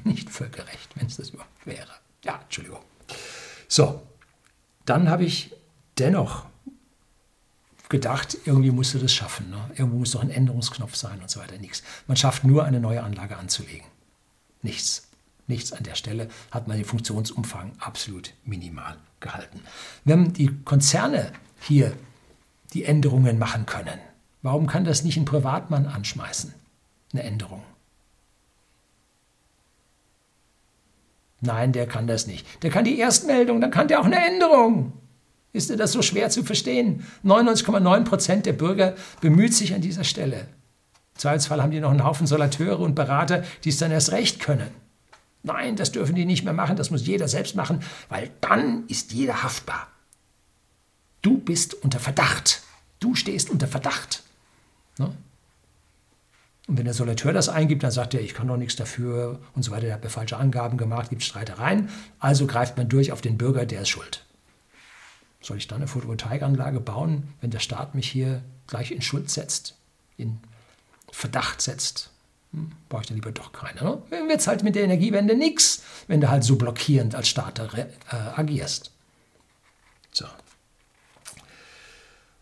nicht 0.04 0.30
völkerrecht, 0.30 0.96
wenn 0.96 1.06
es 1.06 1.16
das 1.16 1.30
überhaupt 1.30 1.66
wäre. 1.66 1.92
Ja, 2.24 2.40
Entschuldigung. 2.42 2.80
So, 3.68 4.02
dann 4.84 5.08
habe 5.08 5.24
ich 5.24 5.54
dennoch 5.98 6.46
gedacht, 7.88 8.36
irgendwie 8.44 8.70
musst 8.70 8.94
du 8.94 8.98
das 8.98 9.12
schaffen. 9.12 9.50
Ne? 9.50 9.70
Irgendwo 9.76 9.98
muss 9.98 10.12
doch 10.12 10.22
ein 10.22 10.30
Änderungsknopf 10.30 10.96
sein 10.96 11.20
und 11.20 11.30
so 11.30 11.40
weiter. 11.40 11.58
Nichts. 11.58 11.82
Man 12.06 12.16
schafft 12.16 12.44
nur, 12.44 12.64
eine 12.64 12.80
neue 12.80 13.02
Anlage 13.02 13.36
anzulegen. 13.36 13.86
Nichts. 14.62 15.08
Nichts 15.48 15.72
an 15.72 15.84
der 15.84 15.94
Stelle 15.94 16.28
hat 16.50 16.66
man 16.66 16.76
den 16.76 16.86
Funktionsumfang 16.86 17.72
absolut 17.78 18.32
minimal 18.44 18.96
gehalten. 19.20 19.60
Wenn 20.04 20.32
die 20.32 20.50
Konzerne 20.64 21.32
hier 21.60 21.96
die 22.72 22.84
Änderungen 22.84 23.38
machen 23.38 23.64
können, 23.64 24.00
warum 24.42 24.66
kann 24.66 24.84
das 24.84 25.04
nicht 25.04 25.16
ein 25.16 25.24
Privatmann 25.24 25.86
anschmeißen? 25.86 26.52
Eine 27.12 27.22
Änderung. 27.22 27.62
Nein, 31.40 31.72
der 31.72 31.86
kann 31.86 32.06
das 32.06 32.26
nicht. 32.26 32.46
Der 32.62 32.70
kann 32.70 32.84
die 32.84 32.98
Erstmeldung, 32.98 33.60
dann 33.60 33.70
kann 33.70 33.88
der 33.88 34.00
auch 34.00 34.06
eine 34.06 34.24
Änderung. 34.26 34.92
Ist 35.52 35.70
dir 35.70 35.76
das 35.76 35.92
so 35.92 36.02
schwer 36.02 36.28
zu 36.30 36.44
verstehen? 36.44 37.06
99,9 37.24 38.04
Prozent 38.04 38.46
der 38.46 38.52
Bürger 38.52 38.94
bemüht 39.20 39.54
sich 39.54 39.74
an 39.74 39.80
dieser 39.80 40.04
Stelle. 40.04 40.40
Im 40.40 41.18
Zweifelsfall 41.20 41.62
haben 41.62 41.70
die 41.70 41.80
noch 41.80 41.90
einen 41.90 42.04
Haufen 42.04 42.26
Solateure 42.26 42.80
und 42.80 42.94
Berater, 42.94 43.42
die 43.64 43.70
es 43.70 43.78
dann 43.78 43.90
erst 43.90 44.12
recht 44.12 44.40
können. 44.40 44.70
Nein, 45.42 45.76
das 45.76 45.92
dürfen 45.92 46.14
die 46.14 46.24
nicht 46.24 46.44
mehr 46.44 46.52
machen, 46.52 46.76
das 46.76 46.90
muss 46.90 47.06
jeder 47.06 47.28
selbst 47.28 47.54
machen, 47.54 47.80
weil 48.08 48.30
dann 48.40 48.84
ist 48.88 49.12
jeder 49.12 49.42
haftbar. 49.42 49.86
Du 51.22 51.38
bist 51.38 51.74
unter 51.74 52.00
Verdacht. 52.00 52.62
Du 53.00 53.14
stehst 53.14 53.50
unter 53.50 53.68
Verdacht. 53.68 54.24
Ne? 54.98 55.12
Und 56.66 56.78
wenn 56.78 56.84
der 56.84 56.94
Solateur 56.94 57.32
das 57.32 57.48
eingibt, 57.48 57.84
dann 57.84 57.92
sagt 57.92 58.14
er, 58.14 58.20
ich 58.20 58.34
kann 58.34 58.48
doch 58.48 58.56
nichts 58.56 58.74
dafür 58.74 59.38
und 59.54 59.62
so 59.62 59.70
weiter, 59.70 59.86
der 59.86 59.94
hat 59.94 60.02
mir 60.04 60.10
falsche 60.10 60.36
Angaben 60.36 60.78
gemacht, 60.78 61.10
gibt 61.10 61.22
Streitereien. 61.22 61.88
Also 62.18 62.46
greift 62.46 62.76
man 62.76 62.88
durch 62.88 63.12
auf 63.12 63.20
den 63.20 63.38
Bürger, 63.38 63.66
der 63.66 63.82
ist 63.82 63.88
schuld. 63.88 64.24
Soll 65.40 65.58
ich 65.58 65.68
dann 65.68 65.76
eine 65.76 65.86
Photovoltaikanlage 65.86 66.80
bauen, 66.80 67.28
wenn 67.40 67.50
der 67.50 67.60
Staat 67.60 67.94
mich 67.94 68.10
hier 68.10 68.42
gleich 68.66 68.90
in 68.90 69.00
Schuld 69.00 69.30
setzt, 69.30 69.76
in 70.16 70.40
Verdacht 71.12 71.62
setzt? 71.62 72.10
Hm, 72.52 72.72
brauche 72.88 73.02
ich 73.02 73.08
dann 73.08 73.16
lieber 73.16 73.30
doch 73.30 73.52
keine. 73.52 73.80
Ne? 73.82 74.02
Dann 74.10 74.28
wird 74.28 74.40
es 74.40 74.48
halt 74.48 74.64
mit 74.64 74.74
der 74.74 74.82
Energiewende 74.82 75.36
nichts, 75.36 75.84
wenn 76.08 76.20
du 76.20 76.28
halt 76.28 76.42
so 76.42 76.56
blockierend 76.56 77.14
als 77.14 77.28
Staat 77.28 77.60
äh, 77.60 77.86
agierst. 78.10 78.90
So. 80.10 80.26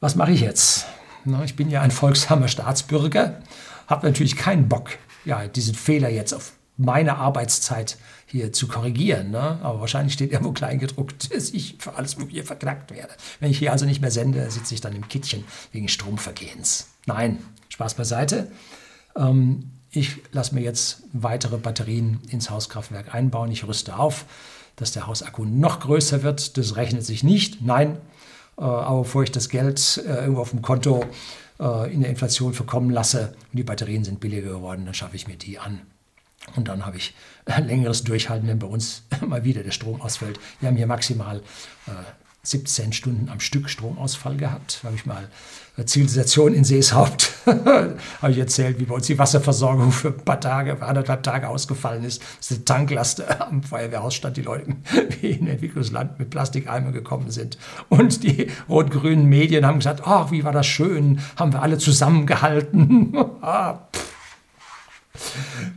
Was 0.01 0.15
mache 0.15 0.33
ich 0.33 0.41
jetzt? 0.41 0.87
Na, 1.27 1.45
ich 1.45 1.57
bin 1.57 1.71
ja 1.71 1.83
ein 1.83 1.91
folgsamer 1.91 2.49
Staatsbürger 2.49 3.43
habe 3.87 4.07
natürlich 4.07 4.37
keinen 4.37 4.69
Bock, 4.69 4.91
ja, 5.25 5.47
diesen 5.47 5.75
Fehler 5.75 6.09
jetzt 6.09 6.33
auf 6.33 6.53
meine 6.77 7.17
Arbeitszeit 7.17 7.99
hier 8.27 8.53
zu 8.53 8.67
korrigieren. 8.67 9.31
Ne? 9.31 9.59
Aber 9.63 9.81
wahrscheinlich 9.81 10.15
steht 10.15 10.33
irgendwo 10.33 10.53
kleingedruckt, 10.53 11.33
dass 11.35 11.51
ich 11.51 11.77
für 11.79 11.95
alles 11.95 12.17
Mögliche 12.17 12.45
verknackt 12.45 12.91
werde. 12.91 13.15
Wenn 13.41 13.51
ich 13.51 13.59
hier 13.59 13.73
also 13.73 13.87
nicht 13.87 14.01
mehr 14.01 14.11
sende, 14.11 14.51
sitze 14.51 14.75
ich 14.75 14.81
dann 14.81 14.95
im 14.95 15.09
Kittchen 15.09 15.45
wegen 15.73 15.89
Stromvergehens. 15.89 16.89
Nein, 17.07 17.39
Spaß 17.69 17.95
beiseite. 17.95 18.51
Ähm, 19.17 19.71
ich 19.91 20.23
lasse 20.33 20.55
mir 20.55 20.63
jetzt 20.63 21.05
weitere 21.13 21.57
Batterien 21.57 22.21
ins 22.29 22.51
Hauskraftwerk 22.51 23.15
einbauen. 23.15 23.53
Ich 23.53 23.67
rüste 23.67 23.97
auf, 23.97 24.25
dass 24.75 24.91
der 24.91 25.07
Hausakku 25.07 25.45
noch 25.45 25.79
größer 25.79 26.25
wird. 26.25 26.59
Das 26.59 26.75
rechnet 26.75 27.05
sich 27.05 27.23
nicht. 27.23 27.63
Nein, 27.63 27.99
äh, 28.59 28.63
aber 28.63 29.03
bevor 29.03 29.23
ich 29.23 29.31
das 29.31 29.49
Geld 29.49 30.03
äh, 30.05 30.23
irgendwo 30.23 30.41
auf 30.41 30.51
dem 30.51 30.63
Konto 30.63 31.05
äh, 31.61 31.93
in 31.93 32.01
der 32.01 32.11
Inflation 32.11 32.55
verkommen 32.55 32.91
lasse 32.91 33.35
und 33.53 33.59
die 33.59 33.65
Batterien 33.65 34.05
sind 34.05 34.21
billiger 34.21 34.51
geworden, 34.51 34.85
dann 34.85 34.95
schaffe 34.95 35.17
ich 35.17 35.27
mir 35.27 35.37
die 35.37 35.59
an. 35.59 35.81
Und 36.57 36.69
dann 36.69 36.85
habe 36.85 36.97
ich 36.97 37.15
längeres 37.47 38.05
Durchhalten, 38.05 38.49
wenn 38.49 38.59
bei 38.59 38.67
uns 38.67 39.05
mal 39.27 39.45
wieder 39.45 39.63
der 39.63 39.71
Strom 39.71 40.01
ausfällt. 40.01 40.39
Wir 40.61 40.69
haben 40.69 40.77
hier 40.77 40.87
maximal 40.87 41.43
17 42.45 42.93
Stunden 42.93 43.29
am 43.29 43.41
Stück 43.41 43.69
Stromausfall 43.69 44.37
gehabt. 44.37 44.81
Da 44.83 44.89
habe 44.89 44.97
ich 44.97 45.07
mal 45.07 45.29
Zivilisation 45.87 46.55
in 46.55 46.63
Seeshaupt, 46.63 47.33
habe 47.47 48.31
ich 48.31 48.39
erzählt, 48.39 48.79
wie 48.79 48.85
bei 48.85 48.95
uns 48.95 49.07
die 49.07 49.19
Wasserversorgung 49.19 49.91
für 49.91 50.09
ein 50.09 50.25
paar 50.25 50.41
Tage, 50.41 50.77
für 50.77 50.87
anderthalb 50.87 51.25
Tage 51.25 51.49
ausgefallen 51.49 52.05
ist. 52.05 52.23
Dass 52.39 52.49
die 52.49 52.65
Tanklast 52.65 53.23
am 53.41 53.63
Feuerwehrhaus 53.63 54.15
stand, 54.15 54.37
die 54.37 54.43
Leute 54.43 54.77
wie 55.21 55.31
in 55.31 55.49
Entwicklungsland 55.49 56.19
mit 56.19 56.31
Plastikeimer 56.31 56.93
gekommen 56.93 57.31
sind. 57.31 57.59
Und 57.89 58.23
die 58.23 58.49
rot-grünen 58.69 59.27
Medien 59.27 59.67
haben 59.67 59.79
gesagt, 59.79 60.03
ach, 60.05 60.31
wie 60.31 60.45
war 60.45 60.53
das 60.53 60.67
schön, 60.67 61.21
haben 61.37 61.53
wir 61.53 61.63
alle 61.63 61.79
zusammengehalten. 61.79 63.17
Ah, 63.43 63.81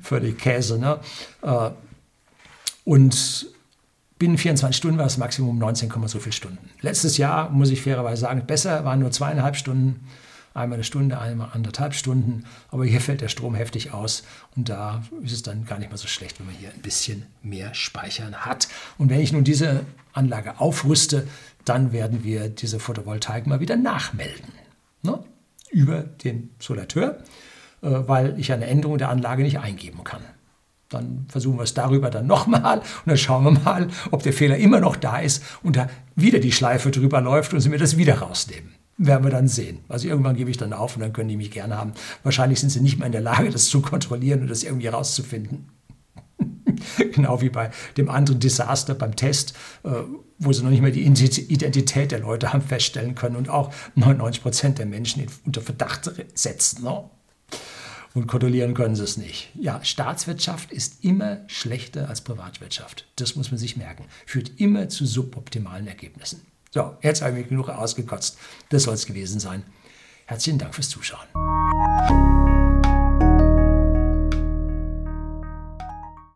Völlig 0.02 0.40
Käse, 0.40 0.80
ne? 0.80 1.00
Äh, 1.42 1.70
und 2.86 3.48
Binnen 4.20 4.38
24 4.38 4.76
Stunden 4.76 4.98
war 4.98 5.06
das 5.06 5.18
Maximum 5.18 5.60
19, 5.60 5.92
so 6.08 6.20
viele 6.20 6.34
Stunden. 6.34 6.70
Letztes 6.82 7.18
Jahr, 7.18 7.50
muss 7.52 7.70
ich 7.70 7.82
fairerweise 7.82 8.22
sagen, 8.22 8.46
besser, 8.48 8.84
waren 8.84 9.00
nur 9.00 9.12
zweieinhalb 9.12 9.56
Stunden, 9.56 10.08
einmal 10.56 10.78
eine 10.78 10.84
Stunde, 10.84 11.20
einmal 11.20 11.50
anderthalb 11.54 11.94
Stunden. 11.94 12.46
Aber 12.72 12.84
hier 12.84 13.00
fällt 13.00 13.22
der 13.22 13.28
Strom 13.28 13.54
heftig 13.54 13.94
aus 13.94 14.24
und 14.56 14.70
da 14.70 15.04
ist 15.24 15.34
es 15.34 15.44
dann 15.44 15.66
gar 15.66 15.78
nicht 15.78 15.92
mal 15.92 15.98
so 15.98 16.08
schlecht, 16.08 16.40
wenn 16.40 16.48
man 16.48 16.56
hier 16.56 16.70
ein 16.70 16.82
bisschen 16.82 17.28
mehr 17.44 17.74
Speichern 17.76 18.36
hat. 18.38 18.68
Und 18.98 19.10
wenn 19.10 19.20
ich 19.20 19.32
nun 19.32 19.44
diese 19.44 19.86
Anlage 20.14 20.60
aufrüste, 20.60 21.28
dann 21.64 21.92
werden 21.92 22.24
wir 22.24 22.50
diese 22.50 22.80
Photovoltaik 22.80 23.46
mal 23.46 23.60
wieder 23.60 23.76
nachmelden. 23.76 24.52
Ne? 25.04 25.24
Über 25.70 26.02
den 26.02 26.50
Solateur, 26.60 27.20
äh, 27.82 27.90
weil 28.08 28.40
ich 28.40 28.52
eine 28.52 28.66
Änderung 28.66 28.98
der 28.98 29.10
Anlage 29.10 29.44
nicht 29.44 29.60
eingeben 29.60 30.04
kann. 30.04 30.22
Dann 30.90 31.26
versuchen 31.28 31.58
wir 31.58 31.64
es 31.64 31.74
darüber 31.74 32.10
dann 32.10 32.28
nochmal 32.28 32.78
und 33.06 33.08
dann 33.08 33.18
schauen 33.18 33.44
wir 33.44 33.52
mal, 33.52 33.88
ob 34.12 34.24
der 34.24 34.34
Fehler 34.34 34.58
immer 34.58 34.80
noch 34.80 34.96
da 34.96 35.20
ist 35.20 35.44
und 35.64 35.76
da 35.76 35.88
wieder 36.16 36.40
die 36.40 36.52
Schleife 36.52 36.92
drüber 36.92 37.22
läuft 37.22 37.54
und 37.54 37.60
sie 37.60 37.70
mir 37.70 37.78
das 37.78 37.98
wieder 37.98 38.20
rausnehmen. 38.20 38.74
Werden 38.98 39.24
wir 39.24 39.32
dann 39.32 39.48
sehen. 39.48 39.80
Also 39.90 40.08
irgendwann 40.08 40.36
gebe 40.36 40.50
ich 40.50 40.58
dann 40.58 40.74
auf 40.74 40.96
und 40.96 41.02
dann 41.02 41.14
können 41.14 41.30
die 41.30 41.38
mich 41.38 41.52
gerne 41.52 41.78
haben. 41.78 41.94
Wahrscheinlich 42.24 42.60
sind 42.60 42.72
sie 42.72 42.82
nicht 42.82 42.98
mehr 42.98 43.06
in 43.06 43.12
der 43.12 43.22
Lage, 43.22 43.50
das 43.52 43.66
zu 43.66 43.82
kontrollieren 43.82 44.42
und 44.42 44.50
das 44.50 44.64
irgendwie 44.64 44.88
rauszufinden. 44.88 45.70
genau 47.14 47.42
wie 47.42 47.50
bei 47.50 47.72
dem 47.98 48.10
anderen 48.10 48.40
Desaster 48.40 48.96
beim 48.96 49.16
Test, 49.16 49.54
äh, 49.84 49.90
wo 50.40 50.54
sie 50.54 50.64
noch 50.64 50.70
nicht 50.70 50.82
mehr 50.82 50.92
die 50.92 51.06
Identität 51.06 52.12
der 52.12 52.20
Leute 52.20 52.54
haben 52.54 52.62
feststellen 52.62 53.16
können 53.16 53.36
und 53.36 53.50
auch 53.50 53.74
99 53.96 54.42
Prozent 54.42 54.80
der 54.80 54.86
Menschen 54.86 55.26
unter 55.46 55.62
Verdacht 55.62 56.12
setzen. 56.34 56.84
Ne? 56.84 57.04
Und 58.18 58.26
kontrollieren 58.26 58.74
können 58.74 58.96
sie 58.96 59.04
es 59.04 59.18
nicht. 59.18 59.50
Ja, 59.54 59.84
Staatswirtschaft 59.84 60.72
ist 60.72 61.04
immer 61.04 61.42
schlechter 61.46 62.10
als 62.10 62.22
Privatwirtschaft. 62.22 63.06
Das 63.16 63.36
muss 63.36 63.52
man 63.52 63.60
sich 63.60 63.78
merken. 63.78 64.06
Führt 64.26 64.60
immer 64.60 64.90
zu 64.90 65.06
suboptimalen 65.06 65.88
Ergebnissen. 65.88 66.42
So, 66.72 66.98
jetzt 67.04 67.22
habe 67.22 67.40
ich 67.40 67.48
genug 67.48 67.70
ausgekotzt. 67.70 68.40
Das 68.70 68.84
soll 68.84 68.96
es 68.96 69.06
gewesen 69.06 69.40
sein. 69.40 69.64
Herzlichen 70.26 70.58
Dank 70.58 70.74
fürs 70.74 70.90
Zuschauen. 70.90 71.28